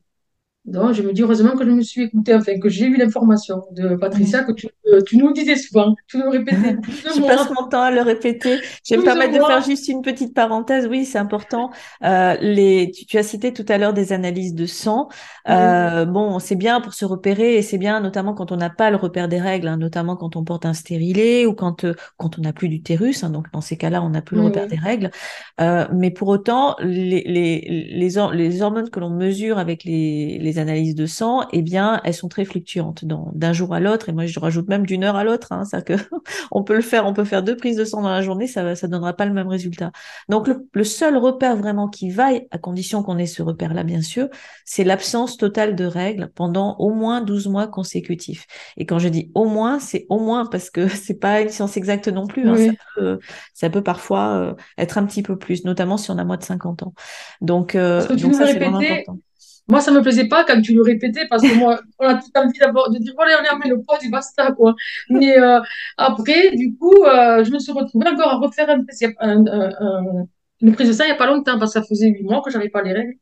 [0.66, 3.64] Donc, je me dis heureusement que je me suis écoutée, enfin, que j'ai eu l'information
[3.72, 7.50] de Patricia, que tu, euh, tu nous disais souvent, tu nous répétais 12 Je passe
[7.52, 8.58] mon temps à le répéter.
[8.84, 10.88] Je vais me 12 permettre de faire juste une petite parenthèse.
[10.88, 11.70] Oui, c'est important.
[12.04, 15.08] Euh, les, tu, tu as cité tout à l'heure des analyses de sang.
[15.50, 18.90] Euh, bon, c'est bien pour se repérer et c'est bien notamment quand on n'a pas
[18.90, 22.40] le repère des règles, hein, notamment quand on porte un stérilet ou quand, euh, quand
[22.40, 23.24] on n'a plus d'utérus.
[23.24, 25.12] Hein, donc, dans ces cas-là, on n'a plus le repère des règles.
[25.60, 30.96] Mais pour autant, les, les, les, les hormones que l'on mesure avec les, les analyses
[30.96, 34.10] de sang, eh bien, elles sont très fluctuantes d'un jour à l'autre.
[34.10, 35.52] Et moi, je rajoute même d'une heure à l'autre.
[35.52, 35.94] Hein, que
[36.52, 38.64] on peut le faire, on peut faire deux prises de sang dans la journée, ça
[38.64, 39.92] ne ça donnera pas le même résultat.
[40.30, 44.02] Donc, le, le seul repère vraiment qui vaille, à condition qu'on ait ce repère-là, bien
[44.02, 44.28] sûr,
[44.66, 48.48] c'est l'absence totale de règles pendant au moins 12 mois consécutifs.
[48.78, 51.78] Et quand je dis au moins, c'est au moins parce que c'est pas une science
[51.78, 52.48] exacte non plus.
[52.48, 53.20] Hein, ça peut,
[53.54, 56.44] ça peut parfois euh, être un petit peu plus, notamment si on a moins de
[56.44, 56.94] 50 ans.
[57.42, 59.20] Donc, euh, donc ça, c'est vraiment important.
[59.68, 62.60] Moi, ça me plaisait pas quand tu le répétais, parce que moi, a tout envie
[62.60, 64.76] d'abord de dire, voilà, on est en ménopause et basta, quoi.
[65.10, 65.60] Mais euh,
[65.98, 68.84] après, du coup, euh, je me suis retrouvée encore à refaire un,
[69.22, 70.28] un, un, un-
[70.62, 72.42] une prise de sang il n'y a pas longtemps, parce que ça faisait huit mois
[72.44, 73.14] que j'avais pas les règles.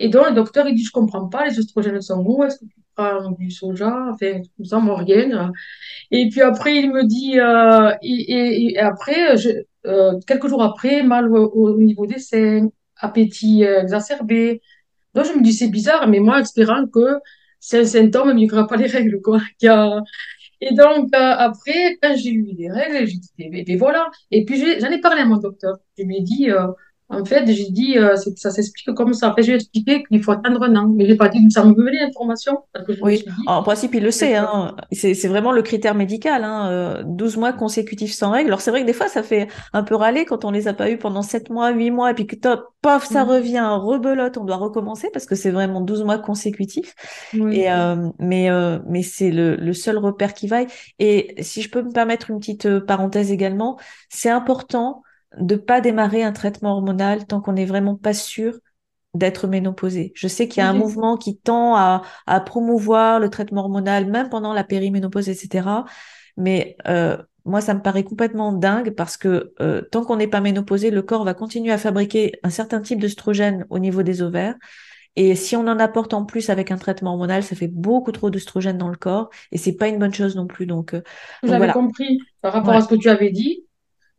[0.00, 2.44] Et donc, le docteur, il dit, je comprends pas, les oestrogènes sont où?
[2.44, 4.08] Est-ce que tu prends du soja?
[4.12, 5.52] Enfin, tout ça, moi, rien.
[6.10, 9.36] Et puis après, il me dit, euh, et, après,
[10.26, 14.60] quelques jours après, mal au, au niveau des seins, appétit exacerbé.
[15.14, 17.18] Donc, je me dis, c'est bizarre, mais moi, espérant que
[17.58, 19.40] c'est un symptôme, mais il n'y aura pas les règles, quoi.
[20.60, 24.10] Et donc, euh, après, quand j'ai eu les règles, j'ai dit, eh ben, ben voilà.
[24.30, 25.78] Et puis, j'en ai parlé à mon docteur.
[25.96, 26.66] Je lui ai dit, euh,
[27.10, 29.28] en fait, j'ai dit, euh, ça s'explique comme ça.
[29.28, 30.88] Après, j'ai expliqué qu'il faut attendre un an.
[30.88, 32.58] Mais j'ai pas dit que ça me venait l'information,
[33.02, 34.36] Oui, dit, en principe, il le sait.
[34.36, 34.76] Hein.
[34.92, 36.44] C'est, vraiment le critère médical.
[36.44, 36.70] Hein.
[36.70, 38.48] euh, 12 mois consécutifs sans règles.
[38.48, 40.74] Alors, c'est vrai que des fois, ça fait un peu râler quand on les a
[40.74, 43.66] pas eu pendant 7 mois, 8 mois, et puis que top, pof, ça euh, revient,
[43.80, 46.94] rebelote, on doit recommencer parce que c'est vraiment 12 mois consécutifs.
[47.34, 50.66] oui, Et, euh, mais euh, mais c'est le, le seul repère qui vaille.
[50.98, 55.02] Et si je peux me permettre une petite euh, parenthèse également, c'est important
[55.38, 58.58] de pas démarrer un traitement hormonal tant qu'on n'est vraiment pas sûr
[59.14, 60.12] d'être ménopausée.
[60.14, 64.06] Je sais qu'il y a un mouvement qui tend à, à promouvoir le traitement hormonal,
[64.10, 65.84] même pendant la périménopause, etc.
[66.36, 70.40] Mais euh, moi, ça me paraît complètement dingue parce que euh, tant qu'on n'est pas
[70.40, 74.54] ménopausé, le corps va continuer à fabriquer un certain type d'œstrogène au niveau des ovaires.
[75.16, 78.30] Et si on en apporte en plus avec un traitement hormonal, ça fait beaucoup trop
[78.30, 80.66] d'œstrogène dans le corps et c'est pas une bonne chose non plus.
[80.66, 81.02] Donc, euh,
[81.42, 81.72] donc J'avais voilà.
[81.72, 83.64] compris par rapport à ce que tu avais dit.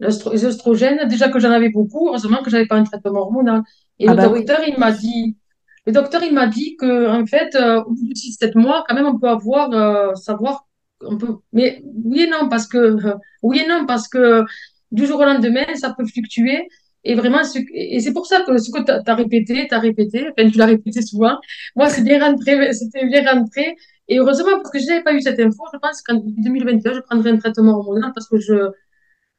[0.01, 3.61] Les oestrogènes, déjà que j'en avais beaucoup, heureusement que j'avais pas un traitement hormonal.
[3.99, 4.47] Et Ah le bah oui.
[4.47, 5.37] docteur, il m'a dit,
[5.87, 8.95] Le docteur, il m'a dit que, en fait, euh, au bout de 6-7 mois, quand
[8.95, 10.67] même, on peut avoir, euh, savoir,
[11.01, 14.43] on peut, mais oui et non, parce que, euh, oui et non, parce que
[14.91, 16.67] du jour au lendemain, ça peut fluctuer.
[17.03, 19.79] Et vraiment, ce- et c'est pour ça que ce que tu as, répété, tu as
[19.79, 21.37] répété, enfin, tu l'as répété souvent.
[21.75, 23.75] Moi, c'est bien rentré, c'était bien rentré.
[24.07, 26.99] Et heureusement, parce que je n'avais pas eu cette info, je pense qu'en 2021, je
[27.01, 28.53] prendrai un traitement hormonal parce que je,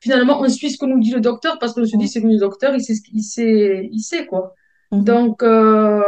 [0.03, 2.09] finalement, on suit ce que nous dit le docteur parce qu'on se dit, Mm.
[2.09, 4.55] c'est que le docteur, il sait, ce il sait, il sait, quoi.
[4.93, 5.05] Mhm.
[5.05, 6.03] Donc, euh,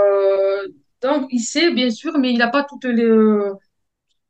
[1.03, 3.53] donc, il sait, bien sûr, mais il n'a pas toutes les, euh,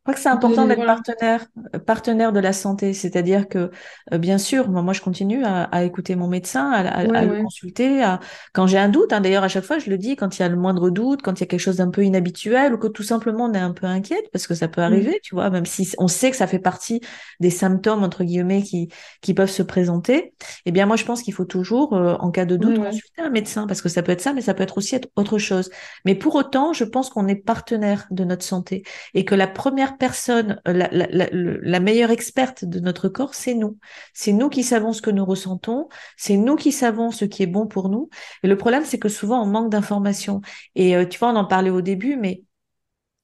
[0.04, 0.86] crois que c'est important d'être voilà.
[0.86, 3.70] partenaire, euh, partenaire de la santé, c'est-à-dire que,
[4.12, 7.24] euh, bien sûr, moi, moi, je continue à, à écouter mon médecin, à, à- à
[7.24, 8.20] Ouais, le consulter, à,
[8.52, 10.44] quand j'ai un doute, hein, d'ailleurs, à chaque fois, je le dis, quand il y
[10.44, 12.88] a le moindre doute, quand il y a quelque chose d'un peu inhabituel ou que
[12.88, 15.04] tout simplement on est un peu inquiète, parce que ça peut Mm.
[15.04, 17.00] arriver, tu vois, même si on sait que ça fait partie
[17.40, 18.88] des symptômes, entre guillemets, qui,
[19.22, 20.34] qui peuvent se présenter,
[20.66, 22.80] eh bien, moi, je pense qu'il faut toujours, euh, en cas de doute, ouais.
[22.80, 25.08] consulter un médecin, parce que ça peut être ça, mais ça peut être aussi être
[25.16, 25.70] autre chose.
[26.04, 28.82] Mais pour autant, je pense qu'on est partenaire de notre santé
[29.14, 33.78] et que la première personne, euh, la, meilleure experte de notre corps, c'est nous.
[34.12, 37.46] C'est nous qui savons ce que nous ressentons, c'est nous qui savons ce qui est
[37.46, 38.11] bon pour nous.
[38.42, 40.40] Et le problème, c'est que souvent, on manque d'informations.
[40.74, 42.42] Et euh, tu vois, on en parlait au début, mais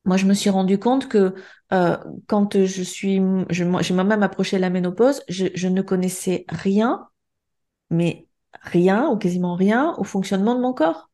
[0.05, 1.35] moi, je me suis rendu compte que
[1.73, 7.09] euh, quand je suis, j'ai moi-même approché la ménopause, je ne connaissais rien,
[7.91, 8.27] mais
[8.63, 11.10] rien ou quasiment rien au fonctionnement de mon corps.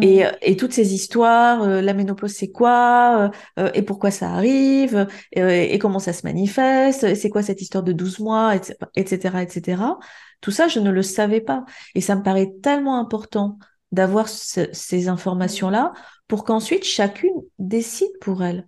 [0.00, 0.30] Et, Mm.
[0.40, 5.06] et toutes ces histoires, euh, la ménopause c'est quoi, euh, euh, et pourquoi ça arrive,
[5.36, 8.76] euh, et comment ça se manifeste, et c'est quoi cette histoire de 12 mois, etc.,
[8.96, 9.98] etc., etc.
[10.40, 11.64] Tout ça, je ne le savais pas.
[11.94, 13.58] Et ça me paraît tellement important
[13.92, 15.92] d'avoir ce- ces informations-là
[16.26, 18.66] pour qu'ensuite chacune décide pour elle.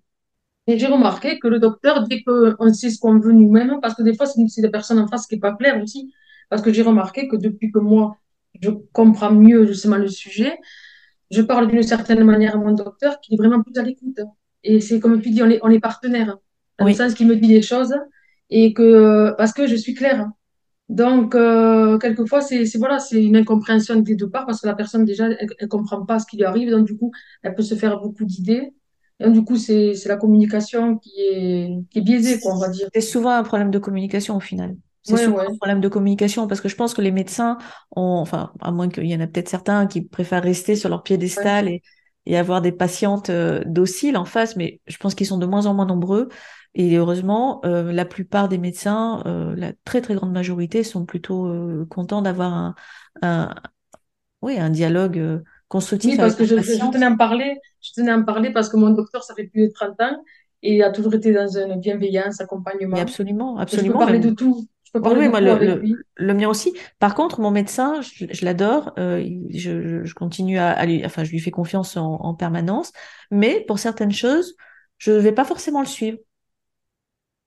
[0.66, 4.02] Et j'ai remarqué que le docteur, dès qu'on sait ce qu'on veut nous-mêmes, parce que
[4.02, 6.12] des fois, c'est c'est la personne en face qui n'est pas claire aussi,
[6.48, 8.16] parce que j'ai remarqué que depuis que moi,
[8.60, 10.56] je comprends mieux justement le sujet,
[11.30, 14.20] je parle d'une certaine manière à mon docteur qui est vraiment plus à l'écoute.
[14.62, 16.36] Et c'est comme tu dis, on est, on est partenaires,
[16.78, 17.94] dans le Oui, sens qu'il me dit les choses,
[18.50, 20.28] et que, parce que je suis claire.
[20.88, 25.04] Donc, euh, quelquefois, c'est voilà, c'est une incompréhension des deux parts parce que la personne,
[25.04, 26.70] déjà, elle ne comprend pas ce qui lui arrive.
[26.70, 27.10] Donc, du coup,
[27.42, 28.72] elle peut se faire beaucoup d'idées.
[29.20, 32.58] Et donc, du coup, c'est c'est la communication qui est, qui est biaisée, quoi, on
[32.58, 32.88] va dire.
[32.94, 34.76] c'est souvent un problème de communication au final.
[35.04, 37.58] C'est Ouais, souvent ouais, un problème de communication parce que je pense que les médecins
[37.96, 41.04] ont, enfin, à moins qu'il y en a peut-être certains qui préfèrent rester sur leur
[41.36, 41.44] ouais.
[41.44, 41.82] piédestal et,
[42.26, 45.66] et avoir des patientes euh, dociles en face, mais je pense qu'ils sont de moins
[45.66, 46.28] en moins nombreux.
[46.74, 51.52] Et heureusement, euh, la plupart des médecins, euh, la très très grande majorité, sont plutôt
[51.90, 52.74] contents d'avoir un,
[53.22, 53.54] un,
[54.42, 55.40] oui, un dialogue euh,
[56.02, 57.58] Oui, constructif parce avec que je, je, je tenais à en parler.
[57.80, 60.22] Je tenais à en parler parce que mon docteur, ça fait plus de 30 ans
[60.62, 62.40] et il a toujours été dans une bienveillance,
[62.90, 63.00] Mais accompagnement.
[63.00, 64.06] absolument, Et je peux absolument.
[64.08, 64.68] Mais parler de tout.
[64.94, 66.04] Peux Oui, parler oui, de moi, le, avec le, lui.
[66.16, 66.72] le mien aussi.
[67.00, 68.92] Par contre, mon médecin, je, je l'adore.
[68.98, 72.92] euh, je, continue à, à lui, enfin, je lui fais confiance en, en permanence.
[73.30, 74.54] Mais pour certaines choses,
[74.98, 76.18] je ne vais pas forcément le suivre.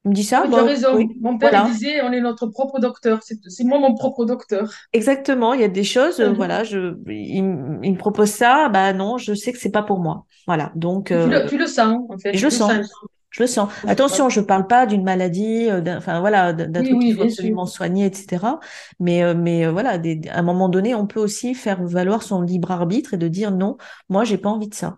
[0.06, 0.96] Il me dit ça, Oui, tu as bon, raison.
[0.96, 1.64] oui, Mon père, il voilà.
[1.64, 3.22] disait, on est notre propre docteur.
[3.24, 4.70] C'est moi mon propre docteur.
[4.94, 5.54] Exactement.
[5.54, 9.34] Il y a des choses, euh, voilà, je, il, me propose ça, bah non, je
[9.34, 10.26] sais que c'est pas pour moi.
[10.48, 10.72] Voilà.
[10.76, 12.34] Donc, Tu euh, le, tu le sens, en fait.
[12.34, 12.88] je le le sens.
[12.90, 12.92] sens.
[13.38, 13.70] Je le sens.
[13.86, 17.22] Attention, je parle pas d'une maladie, euh, d'un, enfin voilà, d'un Oui, truc qu'il faut
[17.22, 17.24] sûr.
[17.24, 18.60] absolument soigner, etc.
[19.00, 22.24] Mais, euh, mais euh, voilà, des- à un moment donné, on peut aussi faire valoir
[22.24, 23.78] son libre arbitre et de dire non,
[24.10, 24.98] moi, j'ai pas envie de ça.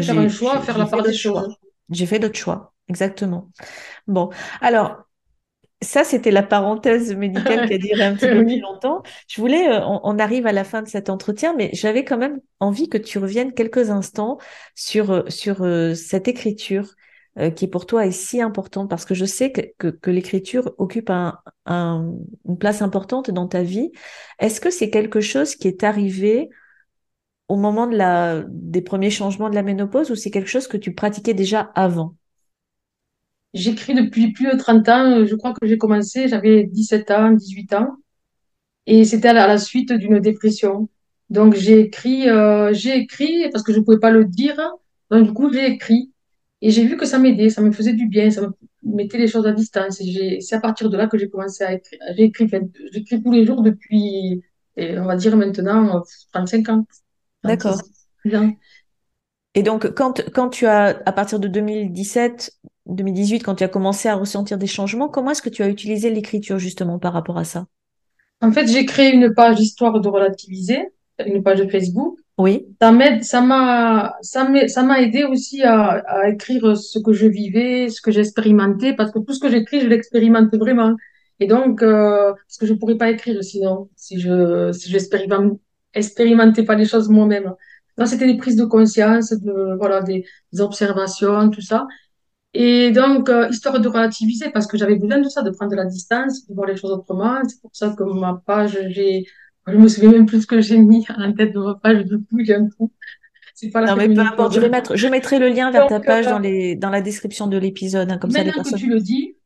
[0.00, 1.56] Faire un J'ai, choix, faire la fait part des choix.
[1.90, 2.74] J'ai fait d'autres choix.
[2.88, 3.50] Exactement.
[4.08, 4.98] Bon, alors.
[5.82, 9.02] Ça, c'était la parenthèse médicale qui a duré un petit peu plus longtemps.
[9.28, 12.40] Je voulais, on, on arrive à la fin de cet entretien, mais j'avais quand même
[12.60, 14.38] envie que tu reviennes quelques instants
[14.74, 16.94] sur, sur euh, cette écriture
[17.38, 18.90] euh, qui pour toi est si importante?
[18.90, 22.14] Parce que je sais que, que, l'écriture occupe un, un-
[22.48, 23.92] une place importante dans ta vie.
[24.38, 26.50] Est-ce que c'est quelque chose qui est arrivé
[27.48, 30.76] au moment de la, des premiers changements de la ménopause ou c'est quelque chose que
[30.76, 32.16] tu pratiquais déjà avant?
[33.54, 35.24] J'écris depuis plus de 30 ans.
[35.24, 37.96] Je crois que j'ai commencé, j'avais 17 ans, 18 ans.
[38.86, 40.90] Et c'était à la, à la suite d'une dépression.
[41.30, 44.56] Donc j'ai écrit, euh, j'ai écrit parce que je ne pouvais pas le dire.
[45.12, 46.13] Donc du coup, j'ai écrit.
[46.64, 48.48] Et j'ai vu que ça m'aidait, ça me faisait du bien, ça me
[48.82, 50.00] mettait les choses à distance.
[50.40, 52.00] C'est à partir de là que j'ai commencé à écrire.
[52.16, 52.48] Écrit,
[52.90, 54.42] j'écris tous les jours depuis,
[54.78, 56.86] on va dire maintenant, euh, cinq ans,
[57.44, 57.82] D'accord.
[58.24, 58.56] 36 ans.
[59.54, 62.52] Et donc, quand, quand tu as, à partir de 2017,
[62.86, 66.08] 2018, quand tu as commencé à ressentir des changements, comment est-ce que tu as utilisé
[66.08, 67.66] l'écriture justement par rapport à ça?
[68.40, 70.78] En fait, j'ai créé une page histoire de relativiser,
[71.26, 72.18] une page Facebook.
[72.36, 77.26] Oui, Ça m'aide, ça m'a, ça m'a aidé aussi à, à écrire ce que je
[77.28, 80.96] vivais, ce que j'expérimentais, parce que tout ce que j'écris, je l'expérimente vraiment.
[81.38, 85.60] Et donc, euh, parce que je pourrais pas écrire sinon, si je, si je expérimente-
[85.94, 87.54] expérimentais pas les choses moi-même.
[87.98, 91.86] Non, c'était des prises de conscience, de, voilà, des, des observations, tout ça.
[92.54, 95.76] Et donc, euh, histoire de relativiser, parce que j'avais besoin de ça, de prendre de
[95.76, 97.38] la distance, de voir les choses autrement.
[97.48, 99.24] C'est pour ça que ma page, j'ai,
[99.66, 102.04] je me souviens même plus ce que j'ai mis à la tête de ma page,
[102.04, 102.92] du coup, j'ai un coup.
[103.54, 105.86] C'est pas la Non, mais peu importe, je vais mettre, je mettrai le lien vers
[105.86, 108.64] ta page euh, dans les, dans la description de l'épisode, hein, comme ça les maintenant
[108.64, 109.36] que tu le dis,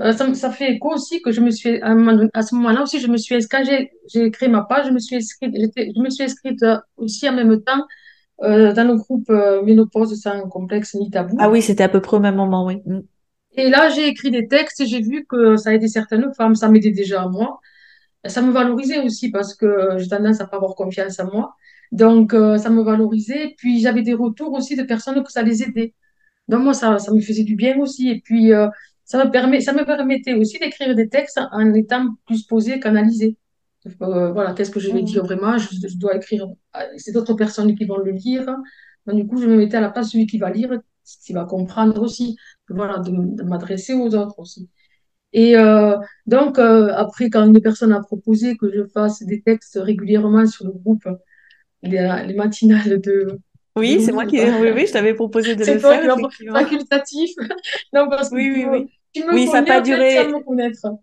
[0.00, 3.16] euh, ça, fait écho aussi que je me suis, à, ce moment-là aussi, je me
[3.16, 6.78] suis quand j'ai créé ma page, je me suis inscrite, je me suis inscrite euh,
[6.96, 7.84] aussi en même temps
[8.42, 11.36] euh, dans le groupe euh, Ménopause sans complexe ni Ah tabou.
[11.50, 12.76] oui, c'était à peu près au même moment, oui.
[12.86, 13.00] Mm.
[13.56, 16.68] Et là, j'ai écrit des textes et j'ai vu que ça aidait certaines femmes, ça
[16.68, 17.60] m'aidait déjà à moi.
[18.26, 21.54] Ça me valorisait aussi parce que j'ai tendance à pas avoir confiance en moi.
[21.92, 23.54] Donc, euh, ça me valorisait.
[23.58, 25.94] Puis, j'avais des retours aussi de personnes que ça les aidait.
[26.48, 28.08] Donc, moi, ça, ça me faisait du bien aussi.
[28.10, 28.68] Et puis, euh,
[29.04, 33.36] ça me permet, ça me permettait aussi d'écrire des textes en étant plus posé, canalisé.
[34.02, 35.28] Euh, voilà, qu'est-ce que je vais dire Mhm.
[35.28, 35.58] vraiment?
[35.58, 36.46] Je, je dois écrire.
[36.98, 38.46] C'est d'autres personnes qui vont le lire.
[39.06, 40.70] Donc, du coup, je me mettais à la place de celui qui va lire,
[41.24, 42.36] qui va comprendre aussi.
[42.68, 44.68] Voilà, de, de m'adresser aux autres aussi.
[45.32, 49.78] Et euh, donc, euh, après, quand une personne a proposé que je fasse des textes
[49.80, 51.04] régulièrement sur le groupe,
[51.82, 53.38] les, les matinales de,
[53.76, 56.54] Oui, c'est moi qui, oui, oui, je t'avais proposé de le c'est faire, effectivement.
[56.58, 57.30] facultatif.
[57.92, 58.97] Non, parce que Oui, oui, oui.
[59.12, 60.28] Tu me Oui, ça n'a pas duré.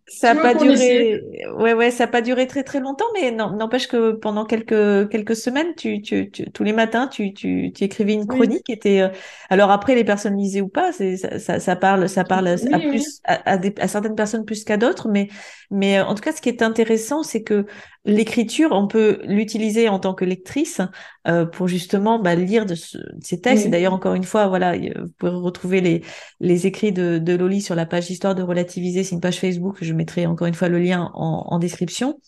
[0.08, 1.24] Ça Tu a me pas duré,
[1.58, 5.36] ouais, ouais, ça a pas duré très très longtemps, mais n'empêche que pendant quelques quelques
[5.36, 8.70] semaines, tu, tu, tu- tous les matins, tu, tu, tu écrivais une Oui, chronique.
[8.70, 9.10] était, euh,
[9.49, 12.80] alors après, les personnes lisaient ou pas, c'est ça, ça, ça parle, ça parle à
[12.80, 13.06] oui, oui.
[13.06, 15.30] plus à, à des, à certaines personnes plus qu'à d'autres, mais
[15.72, 17.66] mais euh, en tout cas, ce qui est intéressant, c'est que
[18.06, 20.82] l'écriture, on peut l'utiliser en tant que lectrice
[21.28, 23.66] euh, pour justement bah, lire de, ce- de ces textes.
[23.66, 26.03] Et d'ailleurs, encore une fois, voilà, vous pouvez retrouver les
[26.39, 29.03] les écrits de, de Loli sur la page Histoire de relativiser.
[29.03, 29.78] C'est une page Facebook.
[29.82, 32.20] Je mettrai encore une fois le lien en, en description.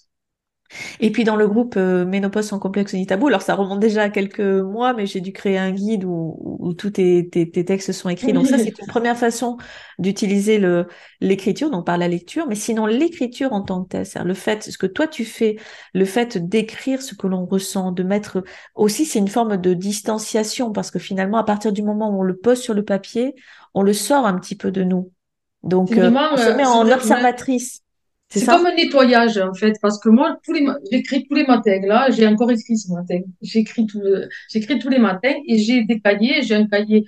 [0.99, 4.03] Et puis dans le groupe euh, Ménopause sans complexe ni tabou, alors ça remonte déjà
[4.03, 7.65] à quelques mois, mais j'ai dû créer un guide où, où tous tes, tes, tes
[7.65, 8.33] textes sont écrits.
[8.33, 9.57] Donc ça, c'est une première façon
[9.99, 10.87] d'utiliser le
[11.21, 12.47] l'écriture, donc par la lecture.
[12.47, 15.57] Mais sinon, l'écriture en tant que telle, c'est-à-dire le fait, ce que toi tu fais,
[15.93, 18.43] le fait d'écrire ce que l'on ressent, de mettre
[18.75, 22.23] aussi, c'est une forme de distanciation parce que finalement, à partir du moment où on
[22.23, 23.35] le pose sur le papier,
[23.73, 25.11] on le sort un petit peu de nous.
[25.63, 27.81] Donc, euh, on se euh, met en observatrice,
[28.29, 31.45] c'est comme un nettoyage, en fait, parce que moi, tous les, ma- j'écris tous les
[31.45, 31.79] matins.
[31.85, 33.19] Là, j'ai encore écrit ce matin.
[33.41, 36.41] J'écris tout, le- j'écris tous les matins et j'ai des cahiers.
[36.43, 37.05] J'ai un cahier.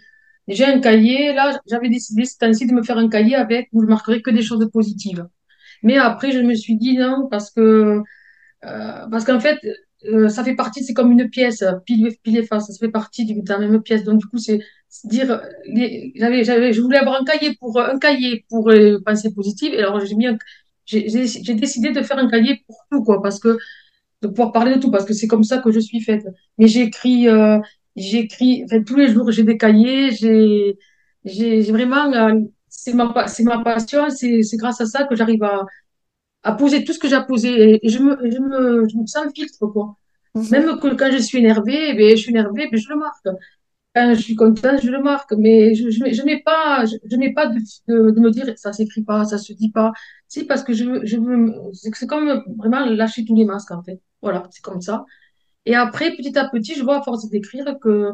[0.47, 1.33] J'ai un cahier.
[1.33, 4.31] Là, j'avais décidé cette année de me faire un cahier avec où je marquerai que
[4.31, 5.27] des choses positives.
[5.83, 8.01] Mais après, je me suis dit non, parce que,
[8.65, 9.59] euh, parce qu'en fait,
[10.05, 13.25] euh, ça fait partie, c'est comme une pièce, pile, pile et face, ça fait partie
[13.25, 14.03] de la même pièce.
[14.03, 14.59] Donc, du coup, c'est
[14.91, 18.97] c'est dire, les- j'avais, j'avais, je voulais avoir un cahier pour, un cahier pour les
[19.05, 19.73] pensées positives.
[19.73, 20.37] Et alors, j'ai mis un-
[20.97, 23.57] j'ai décidé de faire un cahier pour tout, quoi, parce que,
[24.21, 26.25] de pouvoir parler de tout, parce que c'est comme ça que je suis faite.
[26.57, 27.59] Mais j'écris, euh,
[27.95, 30.11] j'écris, enfin, tous les jours, j'ai des cahiers,
[31.25, 35.65] j'ai, vraiment, euh, c'est ma, c'est ma passion, c'est grâce à ça que j'arrive à,
[36.43, 38.97] à poser tout ce que j'ai à poser et, et je me, je me, je
[38.97, 39.97] me sens filtre, quoi.
[40.35, 40.49] Mhm.
[40.51, 43.27] Même que quand je suis énervée, ben, je suis énervée, ben, je le marque.
[43.95, 45.33] Je suis contente, je le marque.
[45.37, 49.25] Mais je, je, mets- pas, je, mets pas de, de, me dire ça s'écrit pas,
[49.25, 49.91] ça se dit pas.
[50.27, 53.83] Si, parce que je, je veux, c'est c'est comme vraiment lâcher tous les masques, en
[53.83, 54.01] fait.
[54.21, 55.05] Voilà, c'est comme ça.
[55.65, 58.11] Et après, petit à petit, je vois à force d'écrire que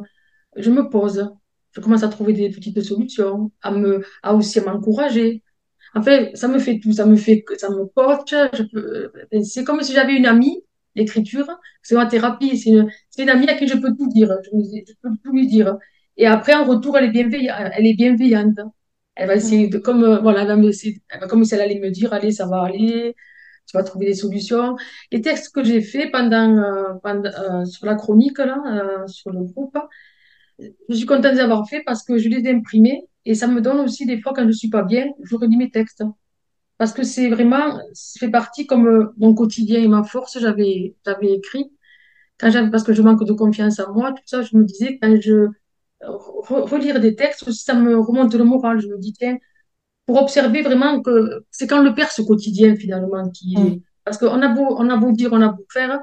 [0.57, 1.31] je me pose.
[1.73, 5.43] Je commence à trouver des petites solutions, à me, à aussi m'encourager.
[5.95, 7.85] En fait, ça me fait tout, ça me fait, ça me
[8.75, 9.09] euh,
[9.43, 10.63] c'est comme si j'avais une amie,
[10.95, 11.47] l'écriture,
[11.83, 14.49] c'est ma thérapie, c'est une, une amie à qui je peux tout dire, je,
[15.01, 15.77] peux tout lui dire.
[16.17, 17.09] Et après, en retour, elle est
[17.95, 18.59] bienveillante,
[19.15, 21.61] elle va essayer de, comme, euh, voilà, elle va c'est- elle va comme si elle
[21.61, 23.15] allait me dire, allez, ça va aller,
[23.67, 24.75] tu vas trouver des solutions.
[25.11, 29.31] Les textes que j'ai faits pendant, euh, pendant euh, sur la chronique, là, euh, sur
[29.31, 29.77] le groupe,
[30.89, 33.47] je suis contente de les avoir fait parce que je les ai imprimés et ça
[33.47, 36.03] me donne aussi des fois quand je suis pas bien, je relis mes textes.
[36.77, 40.95] Parce que c'est vraiment, ça fait partie comme euh, mon quotidien et ma force, j'avais,
[41.05, 41.71] j'avais écrit.
[42.39, 44.99] Quand j'avais, parce que je manque de confiance en moi, tout ça, je me disais,
[45.01, 45.47] quand je
[46.01, 48.79] re- relire des textes, ça me remonte le moral.
[48.81, 49.37] Je me dis, tiens,
[50.05, 53.81] pour observer vraiment que c'est quand le perd ce quotidien finalement qui est.
[54.05, 55.99] Parce qu'on a beau, on a beau dire, on a beau faire,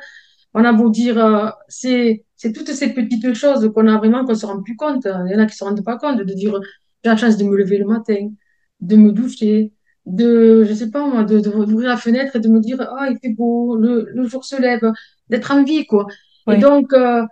[0.55, 4.35] on a beau dire, euh, c'est, c'est toutes ces petites choses qu'on a vraiment qu'on
[4.35, 5.07] se rend plus compte.
[5.07, 6.59] Il y en a qui se rendent pas compte de dire,
[7.05, 8.31] j'ai la chance de me lever le matin,
[8.81, 9.73] de me doucher,
[10.07, 13.09] de, je sais pas moi, de, de- d'ouvrir la fenêtre et de me dire, ah,
[13.11, 14.81] il fait beau, le, le jour se lève,
[15.29, 16.07] d'être en vie, quoi.
[16.51, 17.23] Et donc, euh,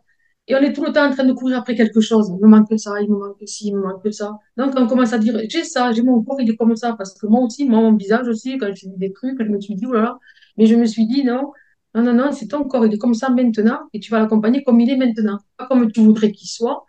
[0.49, 2.29] et on est tout le temps en train de courir après quelque chose.
[2.31, 4.33] Il me manque ça, il me manque ci, il me manque ça.
[4.57, 6.95] Donc, on commence à dire, j'ai ça, j'ai mon corps, il est comme ça.
[6.95, 9.61] Parce que moi aussi, moi, mon visage aussi, quand j'ai vu des trucs, je me
[9.61, 10.19] suis dit, oh là là.
[10.57, 11.53] Mais je me suis dit, non.
[11.95, 14.63] Non, non, non, c'est ton corps, il est comme ça maintenant et tu vas l'accompagner
[14.63, 15.39] comme il est maintenant.
[15.57, 16.85] Pas comme tu voudrais qu'il soit,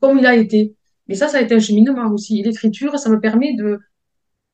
[0.00, 0.74] comme il a été.
[1.08, 2.40] Mais ça, ça a été un cheminement aussi.
[2.40, 3.78] Et l'écriture, ça me permet de,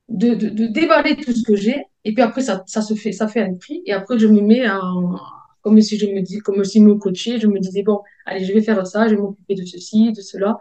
[0.09, 1.87] de, de, déballer tout ce que j'ai.
[2.05, 3.83] Et puis après, ça, ça se fait, ça fait un prix.
[3.87, 5.17] Et après, je me mets en,
[5.65, 8.53] comme si je me dis, comme si me coachais, je me disais, bon, allez, je
[8.53, 10.59] vais faire ça, je vais m'occuper de ceci, de cela.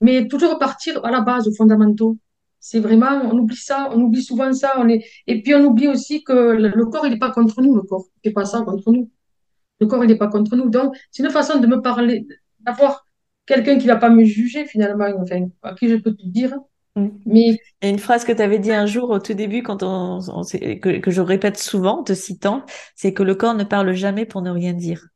[0.00, 2.18] Mais toujours partir à la base, aux fondamentaux.
[2.58, 4.74] C'est vraiment, on oublie ça, on oublie souvent ça.
[4.78, 5.04] On est...
[5.26, 8.06] Et puis on oublie aussi que le, corps, il n'est pas contre nous, le corps.
[8.24, 9.10] Il fait pas ça contre nous.
[9.80, 10.70] Le corps, il n'est pas contre nous.
[10.70, 12.26] Donc, c'est une façon de me parler,
[12.60, 13.06] d'avoir
[13.46, 15.06] quelqu'un qui va pas me juger finalement,
[15.62, 16.54] à qui je peux te dire.
[16.96, 17.08] Mm.
[17.26, 20.20] Mais Et une phrase que tu avais dit un jour au tout début, quand on,
[20.20, 22.64] que, que je répète souvent, en te citant,
[22.96, 25.08] c'est que le corps ne parle jamais pour ne rien dire.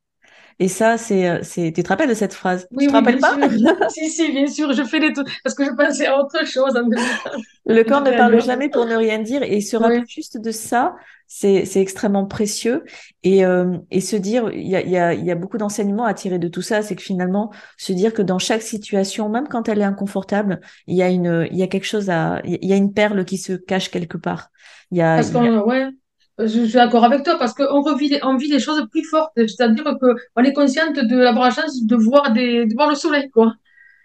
[0.59, 2.69] Et ça, c'est, euh, c'est, tu te rappelles de cette phrase?
[2.71, 3.39] oui, Tu te oui, rappelles pas?
[3.87, 5.25] Si, si, bien sûr, je fais les tout.
[5.45, 7.33] Parce que je pensais à autre chose en même temps.
[7.67, 10.51] Le corps ne parle jamais pour ne rien dire et se rappeler Oui, juste de
[10.53, 10.95] ça,
[11.27, 12.85] c'est c'est extrêmement précieux
[13.25, 15.59] et euh, et se dire il y a il y a il y a beaucoup
[15.59, 19.29] d'enseignements à tirer de tout ça, c'est que finalement se dire que dans chaque situation,
[19.29, 22.41] même quand elle est inconfortable, il y a une il y a quelque chose à
[22.45, 24.51] il y a une perle qui se cache quelque part.
[24.93, 25.91] Il y a, parce y a- ouais,
[26.39, 29.05] je, je suis d'accord avec toi, parce qu'on revit, les- on vit des choses plus
[29.05, 29.32] fortes.
[29.37, 30.07] C'est-à-dire que
[30.37, 33.55] on est consciente de d'avoir la chance de voir des, de voir le soleil, quoi.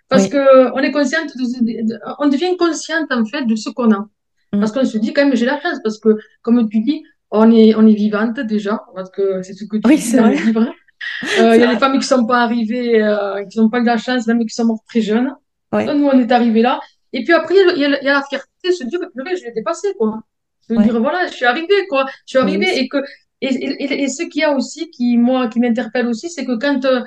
[0.09, 3.69] Parce oui, que on est consciente de, de- on devient consciente, en fait, de ce
[3.69, 4.07] qu'on a.
[4.51, 4.75] Parce Mm.
[4.75, 6.09] qu'on se dit quand même, j'ai la chance, parce que,
[6.41, 9.83] comme tu dis, on est, on est vivante déjà, parce que c'est ce que tu
[9.87, 10.67] oui, dis c'est dans le vrai.
[11.39, 13.83] Euh, Il y a des femmes qui sont pas arrivées, euh, qui n'ont pas eu
[13.85, 15.33] la chance, même qui sont mortes très jeunes.
[15.73, 16.79] Ouais, Donc, nous, on est arrivés là.
[17.13, 19.93] Et puis après, il y a, y la fierté de se dire, je l'ai dépassé,
[19.97, 20.21] quoi.
[20.69, 22.05] Ouais, dire, voilà, je suis arrivée, quoi.
[22.25, 22.79] Je suis arrivée.
[22.79, 22.97] Et, que,
[23.41, 26.57] et, et, et ce qu'il y a aussi, qui, moi, qui m'interpelle aussi, c'est que
[26.57, 27.01] quand euh,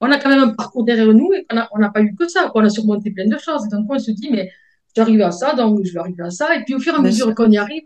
[0.00, 2.50] on a quand même un parcours derrière nous et qu'on n'a pas eu que ça.
[2.54, 3.66] On a surmonté plein de choses.
[3.66, 4.50] Et donc, on se dit, mais
[4.96, 6.56] arrivée à ça, donc je vais arriver à ça.
[6.56, 7.84] Et puis, au fur et à Bien mesure qu'on y arrive,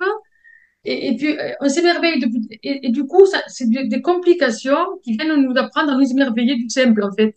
[0.85, 2.23] et, et puis, euh, on s'émerveille.
[2.62, 6.68] Et, et du coup, c'est des, complications qui viennent nous apprendre à nous émerveiller du
[6.68, 7.37] simple, en fait.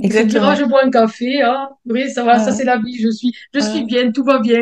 [0.00, 0.54] Se dire, ah, Exactement.
[0.54, 3.34] je bois un café, ah, oui, ça va, ça ouais, c'est la vie, je suis,
[3.52, 3.84] je suis ouais.
[3.84, 4.60] bien, tout va bien.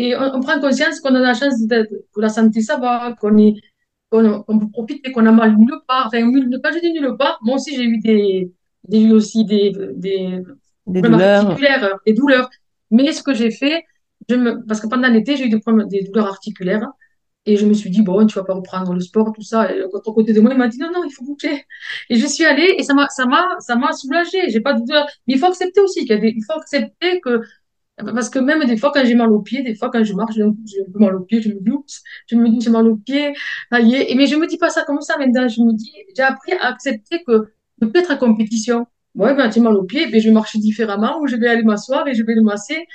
[0.00, 3.14] Et on, on prend conscience qu'on a la chance d'être, que la santé, ça va,
[3.20, 3.54] qu'on est,
[4.10, 6.06] qu'on qu'on peut profiter, qu'on a mal nulle part.
[6.08, 7.38] Enfin, nulle part, je dis nulle part.
[7.42, 8.52] Moi aussi, j'ai eu des,
[8.90, 9.72] j'ai eu aussi des,
[10.04, 10.42] des
[10.86, 11.40] Des problèmes douleurs.
[11.42, 12.48] articulaires, des douleurs.
[12.90, 13.84] Mais ce que j'ai fait,
[14.28, 16.86] je me, parce que pendant l'été, j'ai eu des, problèmes- des douleurs articulaires.
[17.46, 19.72] Et je me suis dit, bon, tu vas pas reprendre le sport, tout ça.
[19.72, 21.64] Et l'autre côté de moi, il m'a dit, non, non, il faut bouger.
[22.10, 24.50] Et je suis allée et ça m'a, ça m'a, ça m'a soulagée.
[24.50, 25.06] J'ai pas de douleur.
[25.26, 27.40] Mais il faut accepter aussi qu'il y a des, il faut accepter que,
[28.04, 30.34] parce que même des fois, quand j'ai mal aux pieds, des fois, quand je marche,
[30.34, 30.44] j'ai
[30.94, 33.34] mal aux pieds, je me dis, oups, je me dis, j'ai mal aux pieds,
[33.70, 33.94] aïe.
[34.08, 35.48] Et, mais je me dis pas ça comme ça maintenant.
[35.48, 38.86] Je me dis, j'ai appris à accepter que je peux être en compétition.
[39.14, 41.62] Ouais, ben, j'ai mal aux pieds, ben, je vais marcher différemment ou je vais aller
[41.62, 42.86] m'asseoir et je vais le masser.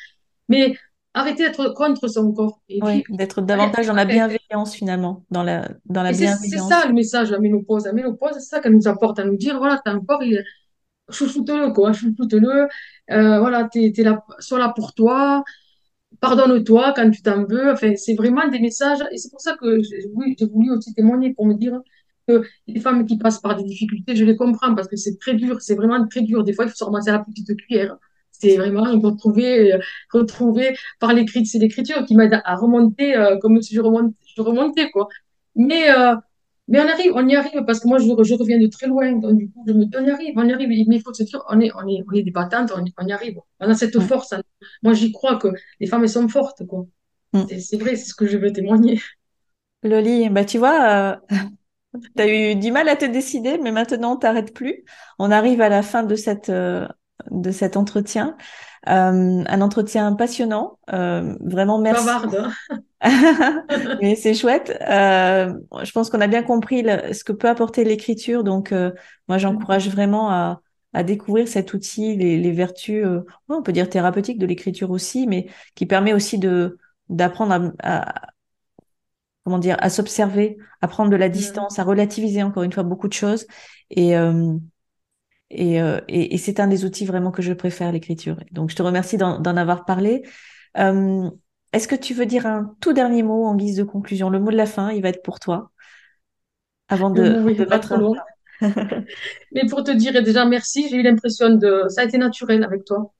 [0.47, 0.77] Mais
[1.13, 2.61] arrêter d'être contre son corps.
[2.69, 6.37] Et Oui, d'être davantage dans la bienveillance finalement, dans la dans la et c'est ça
[6.41, 6.87] bienveillance.
[6.87, 7.85] le message de la ménopause.
[7.85, 10.43] La ménopause, c'est ça qu'elle nous apporte à nous dire, voilà, un corps, il
[11.13, 12.67] chouchoute-le, quoi, chouchoute-le.
[13.11, 15.43] Euh, voilà, t'es, là, sois là pour toi,
[16.21, 17.71] pardonne-toi quand tu t'en veux.
[17.71, 18.99] Enfin, c'est vraiment des messages.
[19.11, 20.07] Et c'est pour ça que j'ai
[20.51, 21.79] voulu, aussi témoigner pour me dire
[22.27, 25.33] que les femmes qui passent par des difficultés, je les comprends parce que c'est très
[25.35, 26.43] dur, c'est vraiment très dur.
[26.43, 27.97] Des fois, il faut se ramasser à la petite cuillère.
[28.31, 29.79] C'est vraiment retrouver, euh,
[30.11, 35.07] retrouver par l'écrit, c'est l'écriture qui m'aide à remonter euh, comme si je remontais, quoi.
[35.55, 35.89] Mais,
[36.67, 39.11] mais on arrive, on y arrive parce que moi, je, je reviens de très loin.
[39.13, 40.69] Donc, du coup, je me dis, on y arrive, on y arrive.
[40.69, 42.93] Mais il faut se dire, on est, on est, on est des battantes, on, y-
[42.97, 43.37] on y arrive.
[43.59, 44.33] On a cette force.
[44.33, 44.41] nous.
[44.83, 45.49] Moi, j'y crois que
[45.79, 46.85] les femmes, elles sont fortes, quoi.
[47.33, 47.49] mm.
[47.59, 49.01] C'est vrai, c'est ce que je veux témoigner.
[49.83, 51.21] Loli, bah tu vois,
[52.17, 54.85] tu as eu du mal à te décider, mais maintenant, t'arrêtes plus.
[55.19, 56.87] On arrive à la fin de cette, euh,
[57.31, 58.37] de cet entretien.
[58.87, 60.77] Euh, un entretien passionnant.
[60.91, 62.05] Euh, vraiment, merci.
[62.05, 62.35] Bavarde.
[62.35, 62.51] hein.
[64.01, 64.77] Mais c'est chouette.
[64.89, 65.53] Euh,
[65.83, 68.43] je pense qu'on a bien compris le- ce que peut apporter l'écriture.
[68.43, 68.91] Donc, euh,
[69.27, 70.61] moi, j'encourage vraiment à,
[70.93, 75.27] à découvrir cet outil, les, les vertus, euh, on peut dire thérapeutiques de l'écriture aussi,
[75.27, 76.77] mais qui permet aussi de
[77.09, 78.13] d'apprendre à,
[79.43, 81.31] comment dire, à s'observer, à prendre de la Mm.
[81.31, 83.45] distance, à relativiser encore une fois beaucoup de choses.
[83.89, 84.53] Et, euh,
[85.53, 88.37] et, euh, et, et c'est un des outils vraiment que je préfère, l'écriture.
[88.51, 90.23] Donc, je te remercie d'en avoir parlé.
[90.77, 91.29] Euh,
[91.73, 94.29] est-ce que tu veux dire un tout dernier mot en guise de conclusion?
[94.29, 95.71] Le mot de la fin, il va être pour toi,
[96.87, 98.21] avant de, oui, de pas mettre trop un.
[99.51, 101.85] Mais pour te dire déjà merci, j'ai eu l'impression de...
[101.89, 103.13] Ça a été naturel avec toi.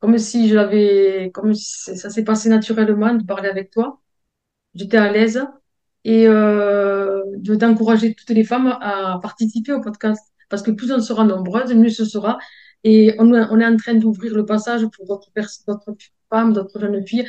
[0.00, 1.30] Comme si je l'avais...
[1.34, 4.00] Comme si ça s'est passé naturellement de parler avec toi.
[4.74, 5.42] J'étais à l'aise.
[6.04, 10.22] Et euh, de- d'encourager toutes les femmes à participer au podcast.
[10.48, 12.38] Parce que plus on sera nombreuses, mieux ce sera.
[12.84, 15.30] Et on, est- en train d'ouvrir le passage pour d'autres
[16.30, 17.26] femmes, d'autres jeunes filles.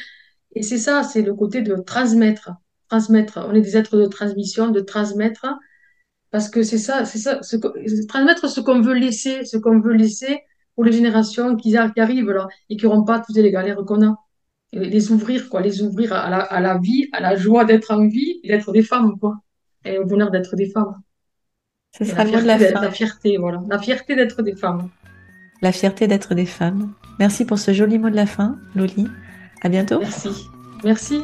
[0.55, 2.51] Et c'est ça, c'est le côté de transmettre.
[2.89, 3.45] Transmettre.
[3.49, 5.45] On est des êtres de transmission, de transmettre.
[6.31, 7.39] Parce que c'est ça, c'est ça,
[8.09, 10.41] transmettre ce qu'on veut laisser, ce qu'on veut laisser
[10.75, 14.05] pour les générations qui, qui arrivent là et qui n'auront pas toutes les galères qu'on
[14.05, 14.15] a.
[14.73, 18.07] les ouvrir, quoi, les ouvrir à la, à la vie, à la joie d'être en
[18.07, 19.37] vie et d'être des femmes, quoi.
[19.85, 21.01] Et au bonheur d'être des femmes.
[21.97, 22.81] Ce sera le mot de la fin.
[22.81, 23.61] La fierté, voilà.
[23.69, 24.89] La fierté d'être des femmes.
[25.61, 26.93] La fierté d'être des femmes.
[27.19, 29.07] Merci pour ce joli mot de la fin, Loli.
[29.63, 29.99] À bientôt.
[29.99, 30.47] Merci.
[30.83, 31.21] Merci.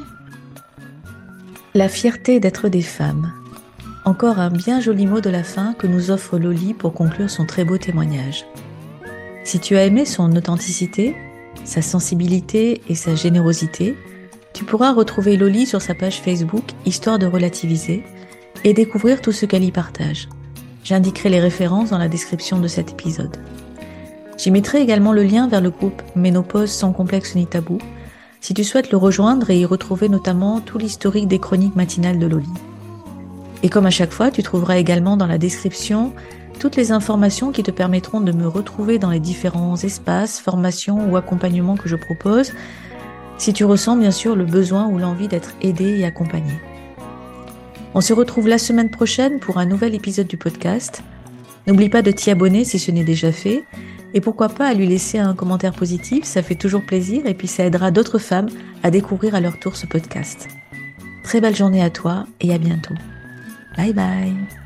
[1.75, 3.31] La fierté d'être des femmes.
[4.05, 7.45] Encore un bien joli mot de la fin que nous offre Loli pour conclure son
[7.45, 8.45] très beau témoignage.
[9.43, 11.15] Si tu as aimé son authenticité,
[11.63, 13.95] sa sensibilité et sa générosité,
[14.53, 18.03] tu pourras retrouver Loli sur sa page Facebook Histoire de relativiser
[18.63, 20.27] et découvrir tout ce qu'elle y partage.
[20.83, 23.37] J'indiquerai les références dans la description de cet épisode.
[24.37, 27.77] J'y mettrai également le lien vers le groupe Ménopause sans complexe ni tabou,
[28.41, 32.27] si tu souhaites le rejoindre et y retrouver notamment tout l'historique des chroniques matinales de
[32.27, 32.49] Loli.
[33.63, 36.11] Et comme à chaque fois, tu trouveras également dans la description
[36.59, 41.15] toutes les informations qui te permettront de me retrouver dans les différents espaces, formations ou
[41.15, 42.51] accompagnements que je propose,
[43.37, 46.51] si tu ressens bien sûr le besoin ou l'envie d'être aidé et accompagné.
[47.93, 51.03] On se retrouve la semaine prochaine pour un nouvel épisode du podcast.
[51.67, 53.63] N'oublie pas de t'y abonner si ce n'est déjà fait
[54.13, 57.47] et pourquoi pas à lui laisser un commentaire positif, ça fait toujours plaisir et puis
[57.47, 58.49] ça aidera d'autres femmes
[58.83, 60.47] à découvrir à leur tour ce podcast.
[61.23, 62.95] Très belle journée à toi et à bientôt.
[63.75, 64.62] Bye bye